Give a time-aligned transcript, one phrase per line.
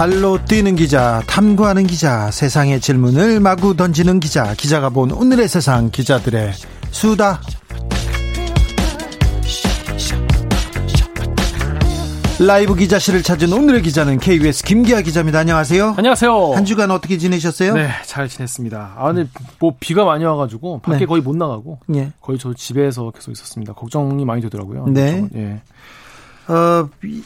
[0.00, 6.52] 발로 뛰는 기자, 탐구하는 기자, 세상의 질문을 마구 던지는 기자, 기자가 본 오늘의 세상 기자들의
[6.90, 7.42] 수다.
[12.38, 15.40] 라이브 기자실을 찾은 오늘의 기자는 KBS 김기아 기자입니다.
[15.40, 15.96] 안녕하세요.
[15.98, 16.52] 안녕하세요.
[16.54, 17.74] 한 주간 어떻게 지내셨어요?
[17.74, 18.94] 네, 잘 지냈습니다.
[18.96, 19.28] 아, 근데
[19.58, 21.04] 뭐 비가 많이 와가지고 밖에 네.
[21.04, 22.10] 거의 못 나가고 예.
[22.22, 23.74] 거의 저 집에서 계속 있었습니다.
[23.74, 24.86] 걱정이 많이 되더라고요.
[24.86, 25.28] 네.
[25.34, 25.60] 예.
[26.50, 27.22] 어, 이-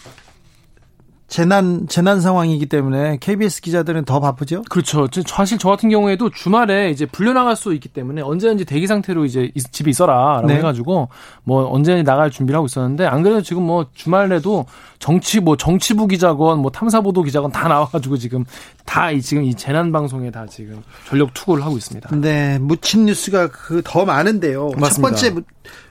[1.39, 4.63] 재난 재난 상황이기 때문에 KBS 기자들은 더 바쁘죠?
[4.71, 5.09] 그렇죠.
[5.09, 9.51] 저- 사실 저 같은 경우에도 주말에 이제 불려나갈 수 있기 때문에 언제든지 대기 상태로 이제
[9.53, 10.55] 이- 집에 있어라라고 네.
[10.59, 11.09] 해가지고
[11.43, 14.67] 뭐 언제든지 나갈 준비를 하고 있었는데 안 그래도 지금 뭐 주말에도
[15.01, 18.45] 정치 뭐 정치부 기자건 뭐 탐사보도 기자건 다 나와가지고 지금
[18.87, 22.15] 다 이 지금 이 재난 방송에 다 지금 전력 투구를 하고 있습니다.
[22.17, 24.71] 네, 묻힌 뉴스가 그 더 많은데요.
[24.75, 25.09] 첫 맞습니다.
[25.11, 25.43] 번째 무-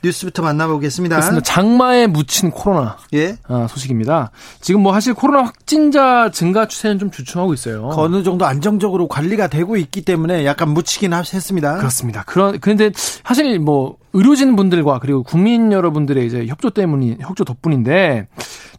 [0.04, 1.16] 뉴스부터 만나보겠습니다.
[1.16, 1.44] 그렇습니다.
[1.44, 2.98] 장마에 묻힌 코로나.
[3.14, 3.38] 예.
[3.48, 4.32] 아, 소식입니다.
[4.62, 7.90] 지금 뭐 사실 코로나 확진자 증가 추세는 좀 주춤하고 있어요.
[7.90, 11.78] 그 어느 정도 안정적으로 관리가 되고 있기 때문에 약간 묻히긴 하- 했습니다.
[11.78, 12.24] 그렇습니다.
[12.24, 18.28] 그런 그런데 사실 뭐 의료진 분들과 그리고 국민 여러분들의 이제 협조 때문이 협조 덕분인데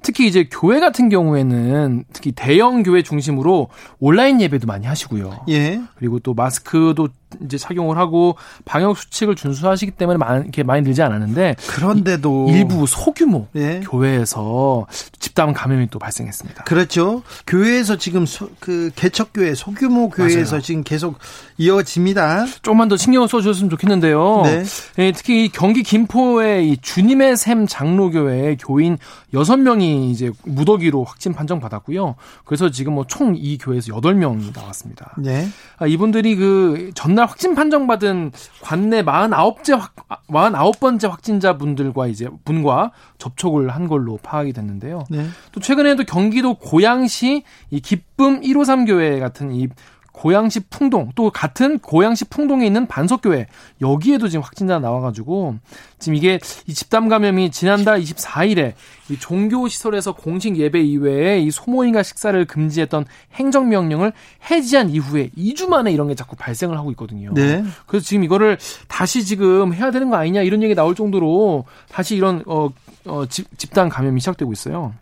[0.04, 5.46] 특히 이제 교회 같은 경우에는 특히 대형 교회 중심으로 온라인 예배도 많이 하시고요.
[5.48, 5.80] 예.
[5.96, 7.08] 그리고 또 마스크도
[7.44, 13.46] 이제 착용을 하고 방역 수칙을 준수하시기 때문에 많이 이렇게 많이 늘지 않았는데 그런데도 일부 소규모
[13.56, 13.80] 예.
[13.84, 14.86] 교회에서
[15.18, 16.64] 집단 감염이 또 발생했습니다.
[16.64, 17.22] 그렇죠.
[17.46, 20.62] 교회에서 지금 소, 그 개척 교회 소규모 교회에서 맞아요.
[20.62, 21.18] 지금 계속
[21.58, 22.46] 이어집니다.
[22.62, 24.42] 조금만 더 신경을 써주셨으면 좋겠는데요.
[24.44, 24.64] 네.
[24.98, 28.98] 예, 특히 이 경기 김포의 이 주님의 샘 장로교회 교인
[29.32, 32.14] 6명이 이제 무더기로 확진 판정 받았고요.
[32.44, 35.14] 그래서 지금 뭐 총 이 교회에서 8명이 나왔습니다.
[35.18, 35.48] 네.
[35.78, 39.94] 아, 이분들이 그 전날 확진 판정받은 관내 49째 확,
[40.28, 45.04] 49번째 확진자 분들과 이제 분과 접촉을 한 걸로 파악이 됐는데요.
[45.10, 45.26] 네.
[45.52, 49.68] 또 최근에도 경기도 고양시 이 기쁨 153 교회 같은 이
[50.14, 53.48] 고양시 풍동 또 같은 고양시 풍동에 있는 반석교회
[53.80, 55.56] 여기에도 지금 확진자 나와가지고
[55.98, 58.74] 지금 이게 이 집단 감염이 지난달 24일에
[59.10, 64.12] 이 종교 시설에서 공식 예배 이외에 이 소모임과 식사를 금지했던 행정 명령을
[64.50, 67.34] 해지한 이후에 2주 만에 이런 게 자꾸 발생을 하고 있거든요.
[67.34, 67.64] 네.
[67.86, 72.44] 그래서 지금 이거를 다시 지금 해야 되는 거 아니냐 이런 얘기 나올 정도로 다시 이런
[72.46, 72.68] 어,
[73.04, 74.94] 어 집, 집단 감염이 시작되고 있어요.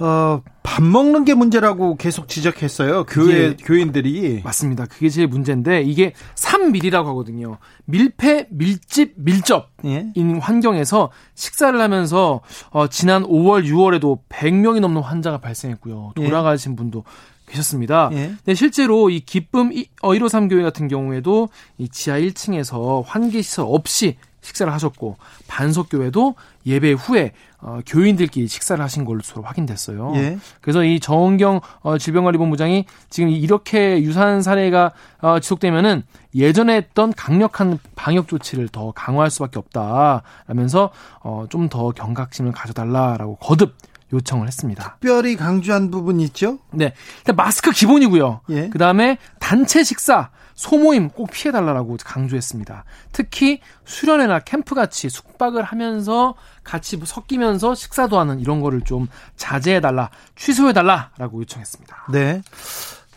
[0.00, 3.04] 어, 밥 먹는 게 문제라고 계속 지적했어요.
[3.04, 4.40] 교회 그게- 교인들이.
[4.42, 4.86] 맞습니다.
[4.86, 7.58] 그게 제일 문제인데 이게 3밀이라고 하거든요.
[7.84, 10.38] 밀폐, 밀집, 밀접인 예.
[10.40, 12.40] 환경에서 식사를 하면서
[12.70, 16.14] 어, 지난 5월, 6월에도 100명이 넘는 환자가 발생했고요.
[16.18, 16.24] 예.
[16.24, 17.04] 돌아가신 분도
[17.46, 18.08] 계셨습니다.
[18.14, 18.32] 예.
[18.46, 23.66] 네, 실제로 이 기쁨 이- 어, 153 교회 같은 경우에도 이 지하 1층에서 환기 시설
[23.68, 25.16] 없이 식사를 하셨고
[25.48, 30.12] 반석 교회도 예배 후에 어, 교인들끼리 식사를 하신 것으로 확인됐어요.
[30.16, 30.38] 예.
[30.60, 36.02] 그래서 이 정은경 어, 질병관리본부장이 지금 이렇게 유사한 사례가 어, 지속되면은
[36.34, 40.90] 예전에 했던 강력한 방역 조치를 더 강화할 수밖에 없다라면서
[41.20, 43.74] 어, 좀 더 경각심을 가져달라라고 거듭
[44.12, 44.82] 요청을 했습니다.
[45.00, 46.58] 특별히 강조한 부분 있죠?
[46.70, 48.42] 네, 일단 마스크 기본이고요.
[48.50, 48.68] 예.
[48.68, 52.84] 그 다음에 단체 식사, 소모임 꼭 피해달라고 강조했습니다.
[53.12, 61.40] 특히 수련회나 캠프 같이 숙박을 하면서 같이 섞이면서 식사도 하는 이런 거를 좀 자제해달라, 취소해달라라고
[61.40, 62.06] 요청했습니다.
[62.12, 62.40] 네.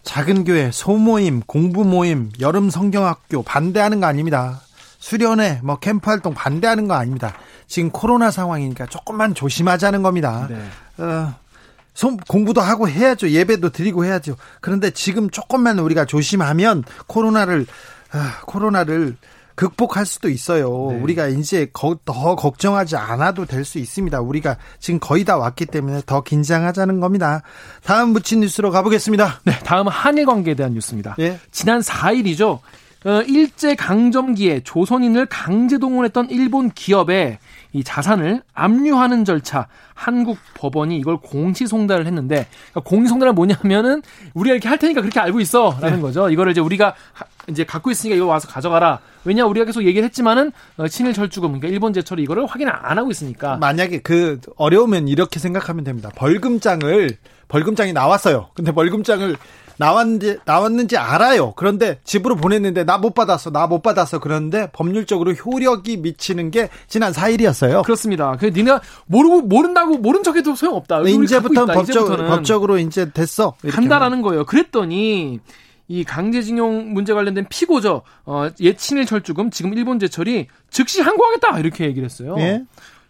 [0.03, 4.61] 작은 교회, 소모임, 공부 모임, 여름 성경학교 반대하는 거 아닙니다.
[4.99, 7.33] 수련회, 뭐 캠프 활동 반대하는 거 아닙니다.
[7.67, 10.47] 지금 코로나 상황이니까 조금만 조심하자는 겁니다.
[10.49, 10.55] 네.
[11.03, 11.46] 어, 소-
[12.27, 13.29] 공부도 하고 해야죠.
[13.29, 14.35] 예배도 드리고 해야죠.
[14.61, 17.65] 그런데 지금 조금만 우리가 조심하면 코로나를
[18.11, 19.15] 아, 코로나를
[19.55, 20.89] 극복할 수도 있어요.
[20.91, 20.99] 네.
[20.99, 24.21] 우리가 이제 거- 더 걱정하지 않아도 될 수 있습니다.
[24.21, 27.41] 우리가 지금 거의 다 왔기 때문에 더 긴장하자는 겁니다.
[27.83, 29.41] 다음 묻힌 뉴스로 가보겠습니다.
[29.45, 31.15] 네, 다음은 한일 관계에 대한 뉴스입니다.
[31.19, 31.39] 예.
[31.51, 32.59] 지난 4일이죠.
[33.05, 37.39] 어, 일제 강점기에 조선인을 강제 동원했던 일본 기업의
[37.77, 44.01] 이 자산을 압류하는 절차 한국 법원이 이걸 공시송달을 했는데 그러니까 공시송달은 뭐냐면은
[44.33, 46.29] 우리가 이렇게 할 테니까 그렇게 알고 있어라는 거죠.
[46.29, 48.99] 이거를 이제 우리가 하- 이제 갖고 있으니까 이거 와서 가져가라.
[49.25, 53.11] 왜냐 우리가 계속 얘기를 했지만은 어, 친일 철주금 그러니까 일본 제철이 이거를 확인을 안 하고
[53.11, 56.09] 있으니까 만약에 그 어려우면 이렇게 생각하면 됩니다.
[56.15, 58.49] 벌금장을 벌금장이 나왔어요.
[58.53, 59.35] 근데 벌금장을
[59.77, 61.53] 나왔는지 나왔는지 알아요.
[61.55, 63.51] 그런데 집으로 보냈는데 나 못 받았어.
[63.51, 64.19] 나 못 받았어.
[64.19, 67.83] 그런데 법률적으로 효력이 미치는 게 지난 4일이었어요.
[67.83, 68.35] 그렇습니다.
[68.39, 71.01] 그 니네가 모르고 모른다고 모른 척해도 소용없다.
[71.25, 73.53] 이제부터 법적 법적으로 이제 됐어.
[73.69, 74.45] 한다라는 거예요.
[74.45, 75.39] 그랬더니
[75.89, 78.01] 이 강제징용 문제 관련된 피고죠.
[78.25, 82.35] 어, 예친일 철주금 지금 일본 제철이 즉시 항고하겠다 이렇게 얘기를 했어요.
[82.39, 82.63] 예?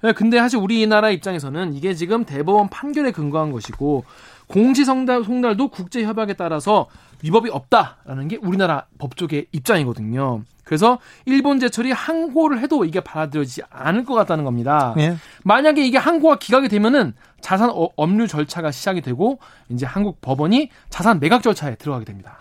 [0.04, 4.06] 네, 근데 사실 우리나라 입장에서는 이게 지금 대법원 판결에 근거한 것이고
[4.48, 6.88] 공시송달 송달도 국제 협약에 따라서
[7.24, 10.44] 위법이 없다라는 게 우리나라 법조계 입장이거든요.
[10.64, 14.94] 그래서 일본 제철이 항고를 해도 이게 받아들여지지 않을 것 같다는 겁니다.
[14.98, 15.16] 예.
[15.44, 19.40] 만약에 이게 항고가 기각이 되면은 자산 어, 업류 절차가 시작이 되고
[19.70, 22.38] 이제 한국 법원이 자산 매각 절차에 들어가게 됩니다.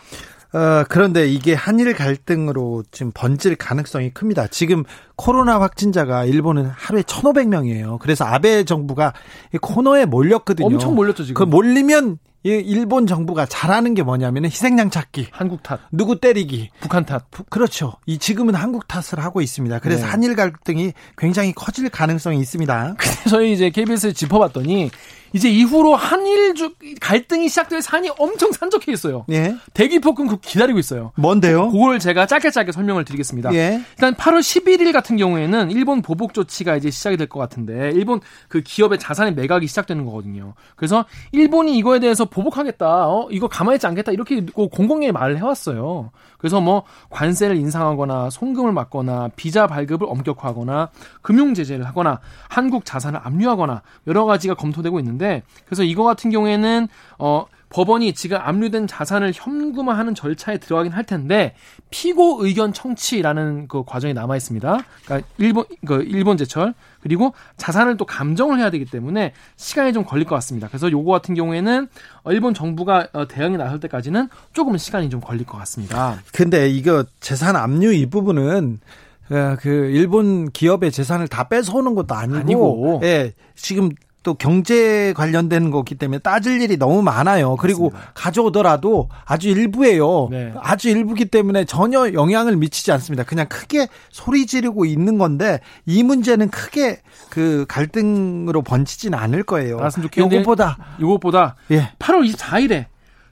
[0.53, 4.47] 어, 그런데 이게 한일 갈등으로 지금 번질 가능성이 큽니다.
[4.47, 4.85] 지금
[5.17, 7.99] 코로나 확진자가 일본은 하루에 1,500명이에요.
[7.99, 9.13] 그래서 아베 정부가
[9.53, 10.67] 이 코너에 몰렸거든요.
[10.67, 11.35] 엄청 몰렸죠, 지금.
[11.35, 17.29] 그 몰리면 일본 정부가 잘하는 게 뭐냐면 희생양 찾기, 한국 탓, 누구 때리기, 북한 탓.
[17.31, 17.95] 부, 그렇죠.
[18.07, 19.81] 이 지금은 한국 탓을 하고 있습니다.
[19.81, 20.11] 그래서 네.
[20.11, 22.95] 한일 갈등이 굉장히 커질 가능성이 있습니다.
[22.99, 24.91] 그래서 저희 이제 KBS에 짚어봤더니
[25.33, 26.55] 이제 이후로 한일
[27.01, 29.25] 갈등이 시작될 산이 엄청 산적해 있어요.
[29.31, 29.57] 예.
[29.75, 31.13] 대기 폭군 그 기다리고 있어요.
[31.17, 31.71] 뭔데요?
[31.71, 33.53] 그걸 제가 짧게 짧게 설명을 드리겠습니다.
[33.55, 33.81] 예.
[33.91, 38.61] 일단 8월 11일 같은 경우에는 일본 보복 조치가 이제 시작이 될 것 같은데 일본 그
[38.63, 40.55] 기업의 자산의 매각이 시작되는 거거든요.
[40.77, 46.13] 그래서 일본이 이거에 대해서 보복하겠다, 어 이거 가만히 있지 않겠다 이렇게 공공연히 말을 해왔어요.
[46.39, 50.91] 그래서 뭐 관세를 인상하거나 송금을 막거나 비자 발급을 엄격화하거나
[51.23, 55.26] 금융 제재를 하거나 한국 자산을 압류하거나 여러 가지가 검토되고 있는데
[55.65, 56.89] 그래서 이거 같은 경우에는
[57.19, 61.55] 어 법원이 지금 압류된 자산을 현금화하는 절차에 들어가긴 할 텐데
[61.91, 64.79] 피고 의견 청취라는 그 과정이 남아 있습니다.
[65.05, 70.25] 그러니까 일본 그 일본 제철 그리고 자산을 또 감정을 해야 되기 때문에 시간이 좀 걸릴
[70.27, 70.69] 것 같습니다.
[70.69, 71.89] 그래서 요거 같은 경우에는
[72.27, 76.19] 일본 정부가 어, 대응이 나설 때까지는 조금 시간이 좀 걸릴 것 같습니다.
[76.33, 78.81] 근데 이거 재산 압류 이 부분은
[79.29, 83.01] 어, 그 일본 기업의 재산을 다 뺏어오는 것도 아니고, 아니고.
[83.03, 83.91] 예, 지금
[84.27, 87.55] 또 경제 관련된 거기 때문에 따질 일이 너무 많아요.
[87.55, 88.11] 그리고 맞습니다.
[88.15, 90.27] 가져오더라도 아주 일부예요.
[90.33, 90.53] 네.
[90.61, 93.23] 아주 일부기 때문에 전혀 영향을 미치지 않습니다.
[93.23, 99.79] 그냥 크게 소리 지르고 있는 건데 이 문제는 크게 그 갈등으로 번지지는 않을 거예요.
[100.17, 101.93] 요것보다 요것보다 예.
[102.01, 102.87] 8월 24일에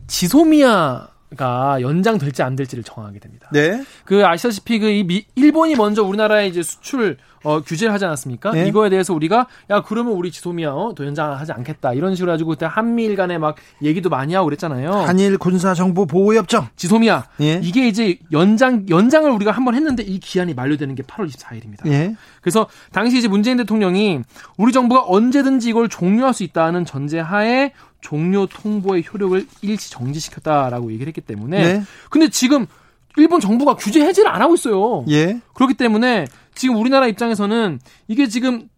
[0.07, 3.49] 지소미아 가 연장될지 안 될지를 정하게 됩니다.
[3.53, 3.83] 네.
[4.05, 8.53] 그 아시다시피 그 미, 일본이 먼저 우리나라에 이제 수출 어, 규제를 하지 않았습니까?
[8.53, 8.67] 네.
[8.67, 12.67] 이거에 대해서 우리가 야 그러면 우리 지소미아 어, 더 연장하지 않겠다 이런 식으로 가지고 그때
[12.67, 14.91] 한미일 간에 막 얘기도 많이 하고 그랬잖아요.
[14.91, 17.61] 한일 군사 정보 보호 협정 지소미아 예.
[17.63, 21.87] 이게 이제 연장 연장을 우리가 한번 했는데 이 기한이 만료되는 게 8월 24일입니다.
[21.87, 22.17] 예.
[22.41, 24.21] 그래서 당시 이제 문재인 대통령이
[24.57, 31.21] 우리 정부가 언제든지 이걸 종료할 수 있다는 전제하에 종료 통보의 효력을 일시 정지시켰다라고 얘기를 했기
[31.23, 31.83] 때문에 네.
[32.11, 32.67] 근데 지금
[33.17, 35.05] 일본 정부가 규제 해제를 안 하고 있어요.
[35.09, 35.41] 예.
[35.55, 38.69] 그렇기 때문에 지금 우리나라 입장에서는 이게 지금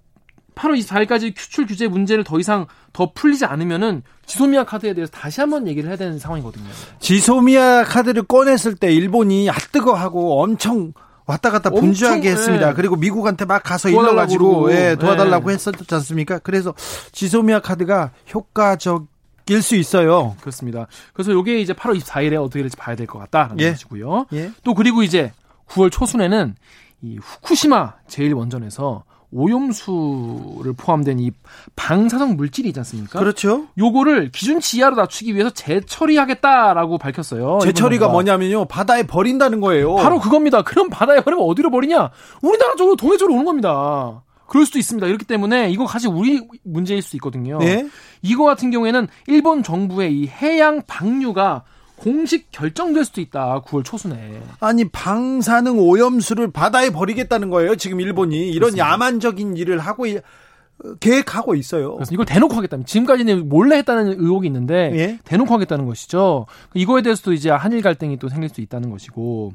[0.54, 5.68] 8월 24일까지 큐출 규제 문제를 더 이상 더 풀리지 않으면은 지소미아 카드에 대해서 다시 한번
[5.68, 6.64] 얘기를 해야 되는 상황이거든요.
[6.98, 10.92] 지소미아 카드를 꺼냈을 때 일본이 아뜨거하고 엄청
[11.26, 12.70] 왔다 갔다 분주하게 엄청, 했습니다.
[12.70, 12.72] 예.
[12.72, 15.54] 그리고 미국한테 막 가서 일러가지고 예, 도와달라고 예.
[15.54, 16.38] 했었지 않습니까?
[16.38, 16.72] 그래서
[17.12, 19.06] 지소미아 카드가 효과적
[19.44, 20.36] 낄수 있어요.
[20.40, 20.86] 그렇습니다.
[21.12, 23.70] 그래서 이게 이제 8월 24일에 어떻게 될지 봐야 될 것 같다라는 예.
[23.72, 24.26] 것이고요.
[24.32, 24.50] 예.
[24.64, 25.32] 또 그리고 이제
[25.68, 26.54] 9월 초순에는
[27.06, 31.30] 이 후쿠시마 제1원전에서 오염수를 포함된 이
[31.74, 33.18] 방사성 물질이 있지 않습니까?
[33.18, 33.66] 그렇죠.
[33.76, 37.58] 요거를 기준치 이하로 낮추기 위해서 재처리하겠다라고 밝혔어요.
[37.62, 38.66] 재처리가 뭐냐면요.
[38.66, 39.96] 바다에 버린다는 거예요.
[39.96, 40.62] 바로 그겁니다.
[40.62, 42.10] 그럼 바다에 버리면 어디로 버리냐?
[42.42, 44.22] 우리나라 쪽으로 동해 쪽으로 오는 겁니다.
[44.46, 45.06] 그럴 수도 있습니다.
[45.06, 47.58] 이렇기 때문에 이거 사실 우리 문제일 수 있거든요.
[47.58, 47.88] 네?
[48.22, 51.64] 이거 같은 경우에는 일본 정부의 이 해양 방류가
[51.96, 53.62] 공식 결정될 수도 있다.
[53.62, 54.40] 9월 초순에.
[54.60, 57.76] 아니 방사능 오염수를 바다에 버리겠다는 거예요.
[57.76, 58.88] 지금 일본이 이런 그렇습니다.
[58.88, 60.04] 야만적인 일을 하고
[61.00, 61.94] 계획하고 있어요.
[61.94, 65.18] 그래서 이걸 대놓고 하겠다는 지금까지는 몰래 했다는 의혹이 있는데 예?
[65.24, 66.46] 대놓고 하겠다는 것이죠.
[66.74, 69.54] 이거에 대해서도 이제 한일 갈등이 또 생길 수 있다는 것이고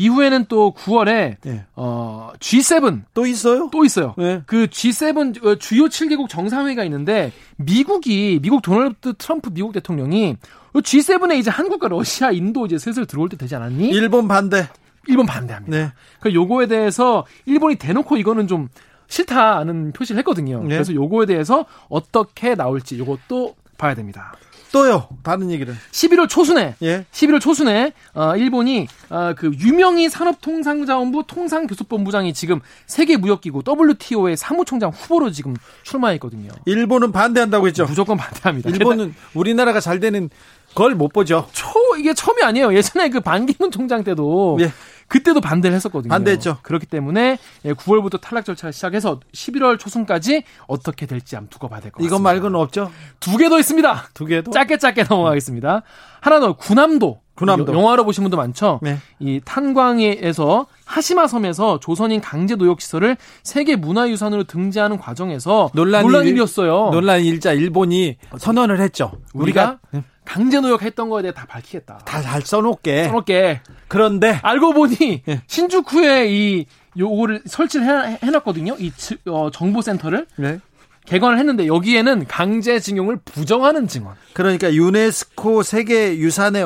[0.00, 1.66] 이후에는 또 9월에 네.
[1.76, 3.68] 어, G7 또 있어요?
[3.70, 4.14] 또 있어요.
[4.16, 4.42] 네.
[4.46, 10.36] 그 G7 어, 주요 7개국 정상회의가 있는데 미국이 미국 도널드 트럼프 미국 대통령이
[10.72, 13.90] G7에 이제 한국과 러시아, 인도 이제 슬슬 들어올 때 되지 않았니?
[13.90, 14.68] 일본 반대.
[15.06, 15.76] 일본 반대합니다.
[15.76, 15.92] 네.
[16.20, 18.68] 그 요거에 대해서 일본이 대놓고 이거는 좀
[19.08, 20.60] 싫다는 표시를 했거든요.
[20.62, 20.68] 네.
[20.68, 24.32] 그래서 요거에 대해서 어떻게 나올지 요것도 봐야 됩니다.
[24.72, 25.08] 또요.
[25.22, 25.74] 다른 얘기를.
[25.92, 27.04] 11월 초순에 예.
[27.12, 35.30] 11월 초순에 어, 일본이 어, 그 유명희 산업통상자원부 통상교섭본부장이 지금 세계 무역기구 WTO의 사무총장 후보로
[35.30, 36.50] 지금 출마했거든요.
[36.66, 37.84] 일본은 반대한다고 했죠.
[37.84, 38.70] 무조건 반대합니다.
[38.70, 40.30] 일본은 우리나라가 잘 되는
[40.74, 41.48] 걸 못 보죠.
[41.52, 42.72] 초 이게 처음이 아니에요.
[42.74, 44.70] 예전에 그 반기문 총장 때도 예.
[45.10, 46.08] 그때도 반대를 했었거든요.
[46.10, 46.58] 반대했죠.
[46.62, 51.98] 그렇기 때문에 9월부터 탈락 절차를 시작해서 11월 초순까지 어떻게 될지 한번 두고 봐야 될 것
[51.98, 52.14] 같습니다.
[52.16, 52.90] 이것 말고는 없죠.
[53.20, 54.04] 두 개 더 있습니다.
[54.14, 54.52] 두 개도.
[54.52, 55.82] 짧게 짧게 넘어가겠습니다.
[56.20, 57.20] 하나 더 구남도.
[57.34, 57.72] 구남도.
[57.74, 58.78] 영화로 보신 분도 많죠.
[58.82, 58.98] 네.
[59.18, 66.36] 이 탄광에서 하시마 섬에서 조선인 강제 노역 시설을 세계 문화유산으로 등재하는 과정에서 논란이 논란이 일-
[66.36, 66.90] 일었어요.
[66.92, 69.12] 논란 일자 일본이 선언을 했죠.
[69.34, 71.98] 우리가 우리가 강제 노역했던 거에 대해 다 밝히겠다.
[72.04, 73.04] 다 잘 써놓게.
[73.04, 75.42] 써놓게 그런데 알고 보니 예.
[75.48, 78.76] 신주쿠에 이 요거를 설치를 해, 해놨거든요.
[78.78, 80.60] 이 지- 어, 정보센터를 네.
[81.06, 84.14] 개관을 했는데 여기에는 강제징용을 부정하는 증언.
[84.32, 86.64] 그러니까 유네스코 세계 유산에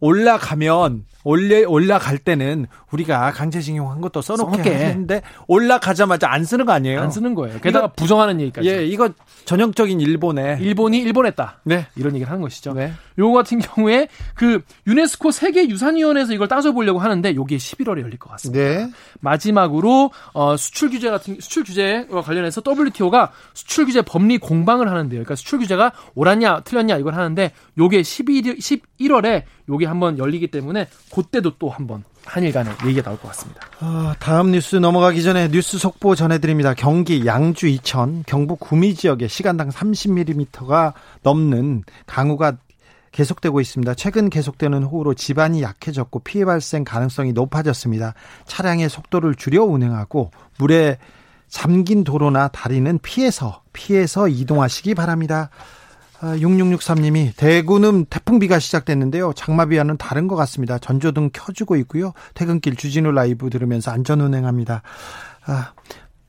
[0.00, 4.70] 올라가면 올려 올라갈 때는 우리가 강제징용 한 것도 써놓게.
[4.70, 7.00] 했는데 올라가자마자 안 쓰는 거 아니에요?
[7.00, 7.60] 안 쓰는 거예요.
[7.60, 8.68] 게다가 부정하는 얘기까지.
[8.68, 9.10] 예, 이거
[9.44, 11.60] 전형적인 일본의 일본이 일본했다.
[11.64, 11.86] 네.
[11.96, 12.72] 이런 얘기를 하는 것이죠.
[12.72, 12.92] 네.
[13.18, 18.30] 요거 같은 경우에 그 유네스코 세계 유산위원회에서 이걸 따져 보려고 하는데 요게 11월에 열릴 것
[18.30, 18.62] 같습니다.
[18.62, 18.90] 네.
[19.20, 25.18] 마지막으로 어, 수출 규제 같은 수출 규제와 관련해서 WTO가 수출 규제 법리 공방을 하는데요.
[25.18, 31.58] 그러니까 수출 규제가 옳았냐 틀렸냐 이걸 하는데 요게 11일 11월에 요게 한번 열리기 때문에 그때도
[31.58, 33.60] 또 한번 한일 간의 얘기가 나올 것 같습니다.
[33.80, 36.74] 아, 다음 뉴스 넘어가기 전에 뉴스 속보 전해드립니다.
[36.74, 42.56] 경기 양주 이천 경북 구미 지역에 시간당 30mm가 넘는 강우가
[43.12, 43.94] 계속되고 있습니다.
[43.94, 48.14] 최근 계속되는 호우로 지반이 약해졌고 피해 발생 가능성이 높아졌습니다.
[48.46, 50.98] 차량의 속도를 줄여 운행하고 물에
[51.48, 55.50] 잠긴 도로나 다리는 피해서 피해서 이동하시기 바랍니다.
[56.22, 59.32] 아, 6663님이 대구는 태풍비가 시작됐는데요.
[59.34, 60.78] 장마비와는 다른 것 같습니다.
[60.78, 62.12] 전조등 켜주고 있고요.
[62.34, 64.82] 퇴근길 주진우 라이브 들으면서 안전 운행합니다.
[65.46, 65.72] 아,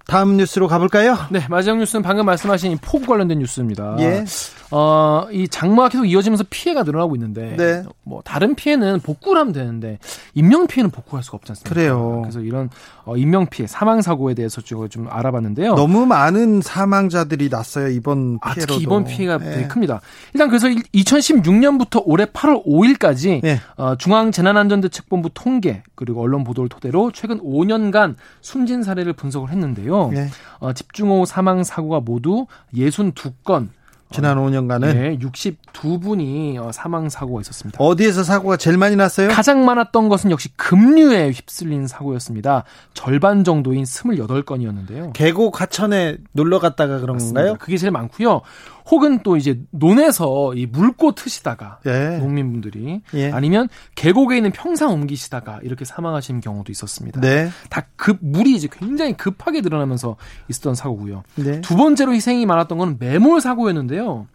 [0.08, 1.18] 다음 뉴스로 가볼까요?
[1.30, 3.96] 네, 마지막 뉴스는 방금 말씀하신 이 폭우 관련된 뉴스입니다.
[4.00, 4.26] 예.
[4.72, 7.84] 어, 이 장마가 계속 이어지면서 피해가 늘어나고 있는데, 네.
[8.04, 10.00] 뭐 다른 피해는 복구를 하면 되는데
[10.34, 11.74] 인명 피해는 복구할 수가 없지 않습니까?
[11.74, 12.22] 그래요.
[12.24, 12.70] 그래서 이런
[13.06, 15.76] 어, 인명 피해, 사망 사고에 대해서 좀, 좀 알아봤는데요.
[15.76, 17.90] 너무 많은 사망자들이 났어요.
[17.90, 18.74] 이번 아, 피해로도.
[18.74, 19.52] 특히 이번 피해가 네.
[19.52, 20.02] 되게 큽니다.
[20.34, 23.60] 일단 그래서 2016년부터 올해 8월 5일까지 네.
[23.78, 30.01] 어, 중앙재난안전대책본부 통계 그리고 언론 보도를 토대로 최근 5년간 숨진 사례를 분석을 했는데요.
[30.10, 30.30] 네.
[30.60, 33.70] 어, 집중호우 사망 사고가 모두 62건,
[34.12, 37.78] 지난 5년간은 네, 62분이 어, 사망 사고가 있었습니다.
[37.82, 39.30] 어디에서 사고가 제일 많이 났어요?
[39.30, 42.66] 가장 많았던 것은 역시 급류에 휩쓸린 사고였습니다.
[42.94, 45.14] 절반 정도인 28건이었는데요.
[45.14, 47.56] 계곡 하천에 놀러 갔다가 그런 건가요?
[47.60, 48.42] 그게 제일 많고요.
[48.90, 52.18] 혹은 또 이제 논에서 이 물고 트시다가 예.
[52.18, 53.32] 농민분들이 예.
[53.32, 57.22] 아니면 계곡에 있는 평상 옮기시다가 이렇게 사망하신 경우도 있었습니다.
[57.22, 57.50] 네.
[57.70, 60.16] 다급 물이 이제 굉장히 급하게 늘어나면서
[60.50, 61.24] 있었던 사고고요.
[61.36, 61.62] 네.
[61.62, 64.28] 두 번째로 희생이 많았던 건 매몰 사고였는데요.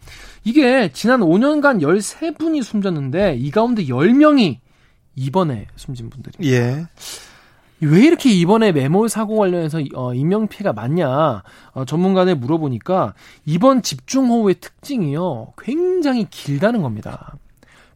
[0.43, 4.59] 이게 지난 5년간 13분이 숨졌는데 이 가운데 10명이
[5.15, 6.33] 이번에 숨진 분들이.
[6.49, 6.85] 예.
[7.81, 11.43] 왜 이렇게 이번에 매몰 사고 관련해서 어, 인명 피해가 많냐
[11.73, 13.13] 어, 전문가들 물어보니까
[13.45, 17.35] 이번 집중호우의 특징이요 굉장히 길다는 겁니다.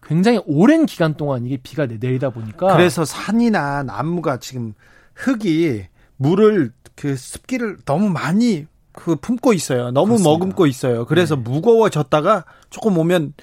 [0.04, 4.74] 굉장히 오랜 기간 동안 이게 비가 내- 내리다 보니까 그래서 산이나 나무가 지금
[5.16, 5.84] 흙이
[6.18, 9.92] 물을 그 습기를 너무 많이 그 품고 있어요.
[9.92, 10.30] 너무 그렇습니다.
[10.30, 10.38] 네.
[10.38, 11.06] 머금고 있어요.
[11.06, 13.34] 그래서 무거워졌다가 조금 오면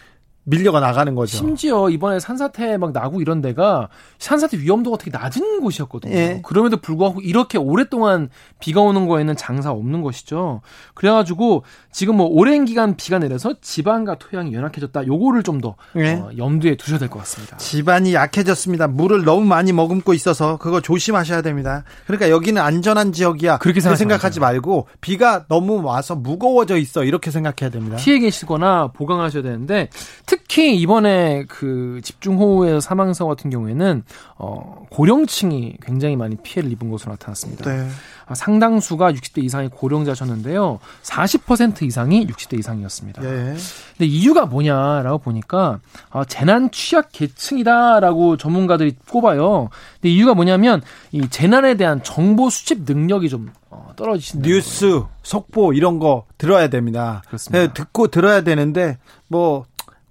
[0.49, 1.37] 밀려가 나가는 거죠.
[1.37, 3.89] 심지어 이번에 산사태 막 나고 이런 데가
[4.19, 6.15] 산사태 위험도가 되게 낮은 곳이었거든요.
[6.15, 6.41] 예.
[6.45, 10.63] 그럼에도 불구하고 이렇게 오랫동안 비가 오는 거에는 장사 없는 것이죠.
[10.95, 15.07] 그래가지고 지금 뭐 오랜 기간 비가 내려서 지반과 토양이 연약해졌다.
[15.07, 16.15] 요거를 좀더 예.
[16.15, 17.57] 어, 염두에 두셔야 될 것 같습니다.
[17.59, 18.87] 집안이 약해졌습니다.
[18.89, 21.85] 물을 너무 많이 머금고 있어서 그거 조심하셔야 됩니다.
[22.07, 23.59] 그러니까 여기는 안전한 지역이야.
[23.59, 27.97] 그렇게 생각하지 말고 비가 너무 와서 무거워져 있어 이렇게 생각해야 됩니다.
[27.99, 29.89] 피해 계시거나 보강하셔야 되는데
[30.27, 34.03] 특히 이번에 그 집중호우에서 사망사 같은 경우에는
[34.39, 37.71] 어 고령층이 굉장히 많이 피해를 입은 것으로 나타났습니다.
[37.71, 37.89] 네.
[38.29, 40.81] 아, 상당수가 60대 이상의 고령자셨는데요.
[41.03, 43.25] 40% 이상이 60대 이상이었습니다.
[43.25, 43.57] 예.
[43.97, 45.81] 근데 이유가 뭐냐라고 보니까
[46.11, 49.71] 아, 재난 취약 계층이다라고 전문가들이 꼽아요.
[49.95, 54.47] 근데 이유가 뭐냐면 이 재난에 대한 정보 수집 능력이 좀 어, 떨어지신다.
[54.47, 57.23] 뉴스, 속보 이런 거 들어야 됩니다.
[57.27, 57.59] 그렇습니다.
[57.59, 59.65] 네, 듣고 들어야 되는데 뭐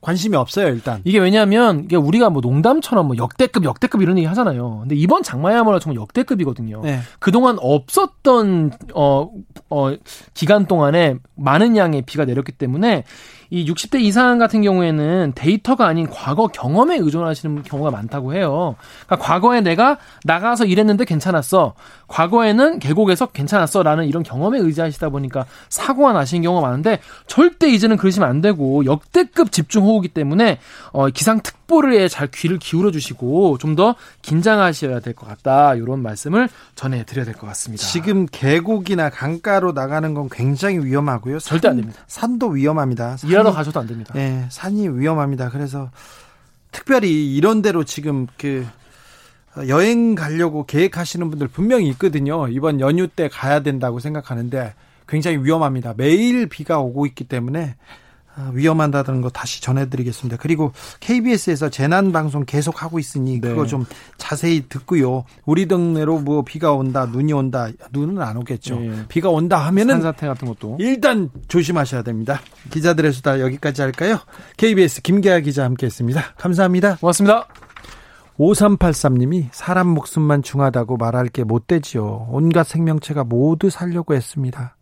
[0.08, 1.02] 관심이 없어요 일단.
[1.04, 4.80] 이게 왜냐하면 이게 우리가 뭐 농담처럼 뭐 역대급 역대급 이런 얘기 하잖아요.
[4.80, 6.80] 근데 이번 장마야말로 정말 역대급이거든요.
[6.82, 7.00] 네.
[7.20, 9.30] 그동안 없었던 어,
[9.70, 9.96] 어
[10.34, 13.04] 기간 동안에 많은 양의 비가 내렸기 때문에
[13.50, 18.76] 이 60대 이상 같은 경우에는 데이터가 아닌 과거 경험에 의존하시는 경우가 많다고 해요.
[19.06, 21.74] 그러니까 과거에 내가 나가서 일했는데 괜찮았어.
[22.08, 28.28] 과거에는 계곡에서 괜찮았어 라는 이런 경험에 의지하시다 보니까 사고가 나시는 경우가 많은데 절대 이제는 그러시면
[28.28, 30.60] 안 되고 역대급 집중 호우기 때문에
[30.92, 35.76] 어 기상 특 보를 잘 귀를 기울여 주시고 좀 더 긴장하셔야 될 것 같다.
[35.76, 37.84] 이런 말씀을 전해 드려야 될 것 같습니다.
[37.86, 41.40] 지금 계곡이나 강가로 나가는 건 굉장히 위험하고요.
[41.40, 42.02] 산, 절대 안 됩니다.
[42.08, 43.18] 산도 위험합니다.
[43.18, 44.14] 산이, 일하러 가셔도 안 됩니다.
[44.16, 45.50] 네, 산이 위험합니다.
[45.50, 45.92] 그래서
[46.72, 48.66] 특별히 이런 데로 지금 그
[49.68, 52.48] 여행 가려고 계획하시는 분들 분명히 있거든요.
[52.48, 54.74] 이번 연휴 때 가야 된다고 생각하는데
[55.08, 55.94] 굉장히 위험합니다.
[55.98, 57.76] 매일 비가 오고 있기 때문에 아,
[58.54, 60.38] 위험하다는 거 다시 전해드리겠습니다.
[60.38, 63.50] 그리고 KBS에서 재난 방송 계속 하고 있으니 네.
[63.50, 63.86] 그거 좀
[64.18, 65.24] 자세히 듣고요.
[65.46, 68.80] 우리 동네로 뭐 비가 온다, 눈이 온다, 눈은 안 오겠죠.
[68.80, 69.06] 네.
[69.08, 72.40] 비가 온다 하면은 산사태 같은 것도 일단 조심하셔야 됩니다.
[72.70, 74.20] 기자들의 수다 여기까지 할까요?
[74.58, 76.36] KBS 김계아 기자 함께했습니다.
[76.38, 76.98] 감사합니다.
[76.98, 77.48] 고맙습니다.
[78.38, 82.28] 5383님이 사람 목숨만 중하다고 말할 게 못되지요.
[82.30, 84.76] 온갖 생명체가 모두 살려고 했습니다.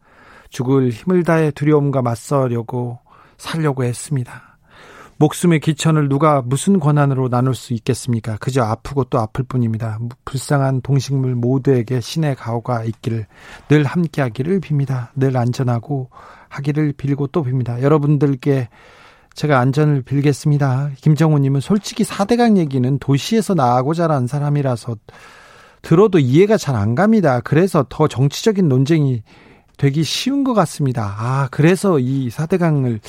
[0.50, 3.00] 죽을 힘을 다해 두려움과 맞서려고
[3.38, 4.58] 살려고 했습니다.
[5.18, 8.36] 목숨의 기천을 누가 무슨 권한으로 나눌 수 있겠습니까?
[8.40, 9.98] 그저 아프고 또 아플 뿐입니다.
[10.26, 13.26] 불쌍한 동식물 모두에게 신의 가호가 있기를
[13.70, 15.10] 늘 함께하기를 빕니다.
[15.16, 16.10] 늘 안전하고
[16.50, 17.82] 하기를 빌고 또 빕니다.
[17.82, 18.68] 여러분들께
[19.34, 20.92] 제가 안전을 빌겠습니다.
[20.98, 24.98] 김정우님은 솔직히 4대강 얘기는 도시에서 나고 자란 사람이라서
[25.82, 27.40] 들어도 이해가 잘 안 갑니다.
[27.40, 29.24] 그래서 더 정치적인 논쟁이
[29.78, 31.16] 되기 쉬운 것 같습니다.
[31.18, 33.00] 아, 그래서 이 4대강을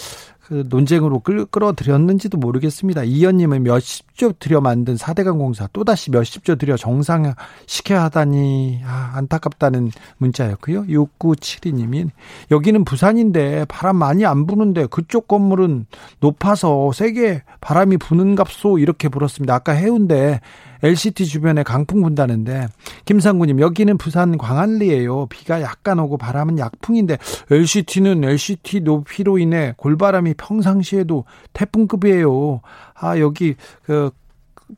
[0.47, 3.03] 그 논쟁으로 끌, 끌어들였는지도 모르겠습니다.
[3.03, 10.85] 이현님은 몇십조 들여 만든 4대강 공사 또다시 몇십조 들여 정상시켜야 하다니 아, 안타깝다는 문자였고요.
[10.85, 12.11] 6972님이
[12.53, 15.87] 여기는 부산인데 바람 많이 안 부는데 그쪽 건물은
[16.21, 19.53] 높아서 세게 바람이 부는 값소 이렇게 불었습니다.
[19.53, 20.41] 아까 해운대
[20.83, 22.69] LCT 주변에 강풍 분다는데
[23.05, 25.27] 김상구님 여기는 부산 광안리예요.
[25.27, 27.19] 비가 약간 오고 바람은 약풍인데
[27.51, 32.61] LCT는 LCT 높이로 인해 골바람이 평상시에도 태풍급이에요.
[32.95, 34.11] 아 여기 그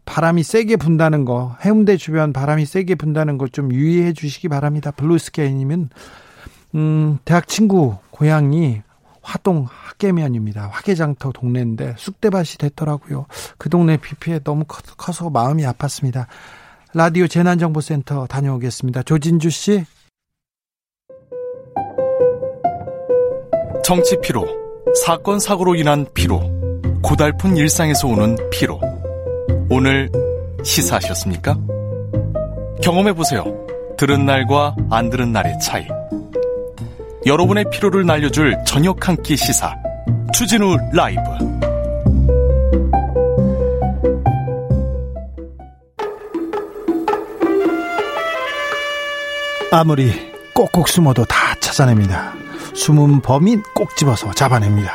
[0.04, 4.90] 바람이 세게 분다는 거 해운대 주변 바람이 세게 분다는 거좀 유의해 주시기 바랍니다.
[4.90, 5.88] 블루스케이님은
[6.74, 8.82] 음 대학 친구 고향이
[9.28, 10.68] 화동 학계면입니다.
[10.72, 13.26] 화계장터 동네인데 쑥대밭이 됐더라고요.
[13.58, 16.24] 그 동네 비 피해 너무 커서 마음이 아팠습니다.
[16.94, 19.02] 라디오 재난정보센터 다녀오겠습니다.
[19.02, 19.84] 조진주 씨.
[23.84, 24.46] 정치 피로,
[25.04, 26.40] 사건 사고로 인한 피로,
[27.02, 28.80] 고달픈 일상에서 오는 피로.
[29.68, 30.10] 오늘
[30.64, 31.54] 시사하셨습니까?
[32.82, 33.44] 경험해 보세요.
[33.98, 35.97] 들은 날과 안 들은 날의 차이.
[37.26, 39.74] 여러분의 피로를 날려줄 저녁 한 끼 시사
[40.32, 41.20] 추진우 라이브
[49.70, 50.10] 아무리
[50.54, 52.32] 꼭꼭 숨어도 다 찾아냅니다.
[52.74, 54.92] 숨은 범인 꼭 집어서 잡아냅니다.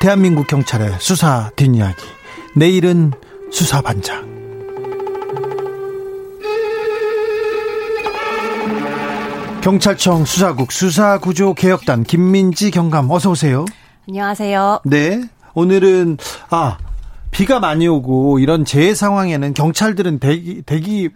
[0.00, 2.02] 대한민국 경찰의 수사 뒷이야기
[2.54, 3.12] 내일은
[3.50, 4.35] 수사반장
[9.66, 13.64] 경찰청 수사국 수사구조개혁단 김민지 경감 어서 오세요.
[14.08, 14.82] 안녕하세요.
[14.84, 15.20] 네.
[15.54, 16.18] 오늘은
[16.50, 16.78] 아
[17.32, 21.08] 비가 많이 오고 이런 재해 상황에는 경찰들은 대기 대기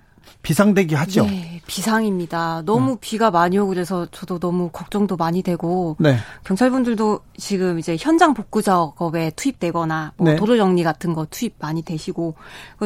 [0.43, 1.27] 비상대기 하죠.
[1.27, 2.63] 네, 비상입니다.
[2.65, 2.97] 너무 네.
[3.01, 6.17] 비가 많이 오고 그래서 저도 너무 걱정도 많이 되고 네.
[6.45, 10.37] 경찰분들도 지금 이제 현장 복구 작업에 투입되거나 뭐 네.
[10.37, 12.35] 도로 정리 같은 거 투입 많이 되시고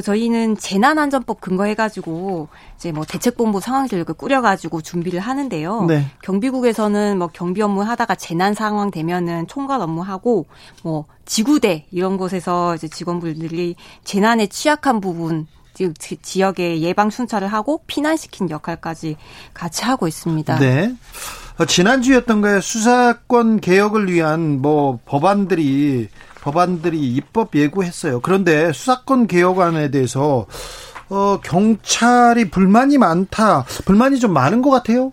[0.03, 5.85] 저희는 재난안전법 근거해가지고 이제 뭐 대책본부 상황실을 꾸려가지고 준비를 하는데요.
[5.85, 6.07] 네.
[6.23, 10.47] 경비국에서는 뭐 경비 업무 하다가 재난 상황 되면은 총괄 업무 하고
[10.83, 19.17] 뭐 지구대 이런 곳에서 이제 직원분들이 재난에 취약한 부분 지역의 예방 순찰을 하고 피난시킨 역할까지
[19.53, 20.59] 같이 하고 있습니다.
[20.59, 20.95] 네.
[21.59, 22.61] 어, 지난주였던가요?
[22.61, 26.09] 수사권 개혁을 위한 뭐 법안들이
[26.41, 28.21] 법안들이 입법 예고했어요.
[28.21, 30.47] 그런데 수사권 개혁안에 대해서
[31.09, 33.65] 어, 경찰이 불만이 많다.
[33.85, 35.13] 불만이 좀 많은 것 같아요.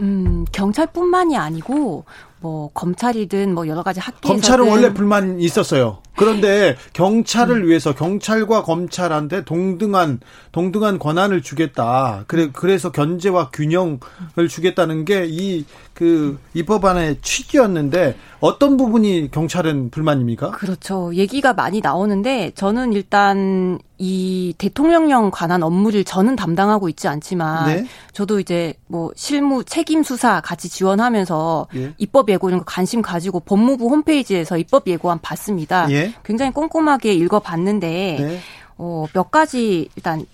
[0.00, 2.04] 음, 경찰뿐만이 아니고
[2.40, 6.01] 뭐 검찰이든 뭐 여러 가지 학계에서 검찰은 원래 불만 있었어요.
[6.16, 7.68] 그런데 경찰을 음.
[7.68, 10.20] 위해서 경찰과 검찰한테 동등한
[10.52, 12.24] 동등한 권한을 주겠다.
[12.26, 20.52] 그래 그래서 견제와 균형을 주겠다는 게 이그 입법안의 취지였는데 어떤 부분이 경찰은 불만입니까?
[20.52, 21.14] 그렇죠.
[21.14, 27.86] 얘기가 많이 나오는데 저는 일단 이 대통령령 관한 업무를 저는 담당하고 있지 않지만 네?
[28.12, 31.94] 저도 이제 뭐 실무 책임 수사 같이 지원하면서 예.
[31.98, 35.88] 입법 예고 이런 거 관심 가지고 법무부 홈페이지에서 입법 예고안 봤습니다.
[35.92, 36.14] 예?
[36.24, 38.40] 굉장히 꼼꼼하게 읽어봤는데 네?
[38.78, 40.24] 어, 몇 가지 일단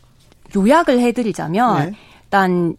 [0.57, 1.97] 요약을 해드리자면 네?
[2.25, 2.77] 일단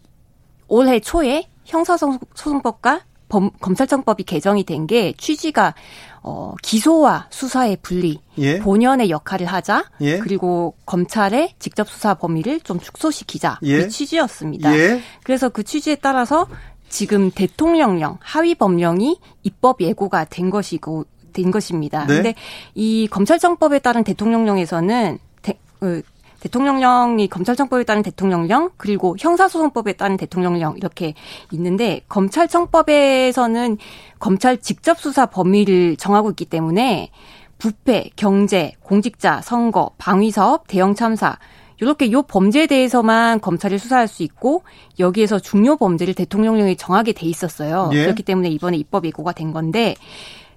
[0.66, 5.74] 올해 초에 형사소송법과 범, 검찰청법이 개정이 된 게 취지가
[6.22, 8.58] 어, 기소와 수사의 분리, 예.
[8.58, 10.18] 본연의 역할을 하자, 예.
[10.18, 13.78] 그리고 검찰의 직접 수사 범위를 좀 축소시키자 예.
[13.78, 14.76] 그 취지였습니다.
[14.76, 15.00] 예.
[15.22, 16.46] 그래서 그 취지에 따라서
[16.90, 22.04] 지금 대통령령 하위 법령이 입법 예고가 된 것이고 된 것입니다.
[22.06, 22.14] 네.
[22.16, 22.34] 근데
[22.74, 26.00] 이 검찰청법에 따른 대통령령에서는 대, 어,
[26.40, 31.14] 대통령령이 검찰청법에 따른 대통령령 그리고 형사소송법에 따른 대통령령 이렇게
[31.52, 33.78] 있는데 검찰청법에서는
[34.18, 37.10] 검찰 직접 수사 범위를 정하고 있기 때문에
[37.58, 41.38] 부패, 경제, 공직자, 선거, 방위사업, 대형 참사
[41.80, 44.62] 이렇게 요 범죄에 대해서만 검찰이 수사할 수 있고
[44.98, 47.90] 여기에서 중요 범죄를 대통령령이 정하게 돼 있었어요.
[47.92, 48.02] 예.
[48.02, 49.94] 그렇기 때문에 이번에 입법 예고가 된 건데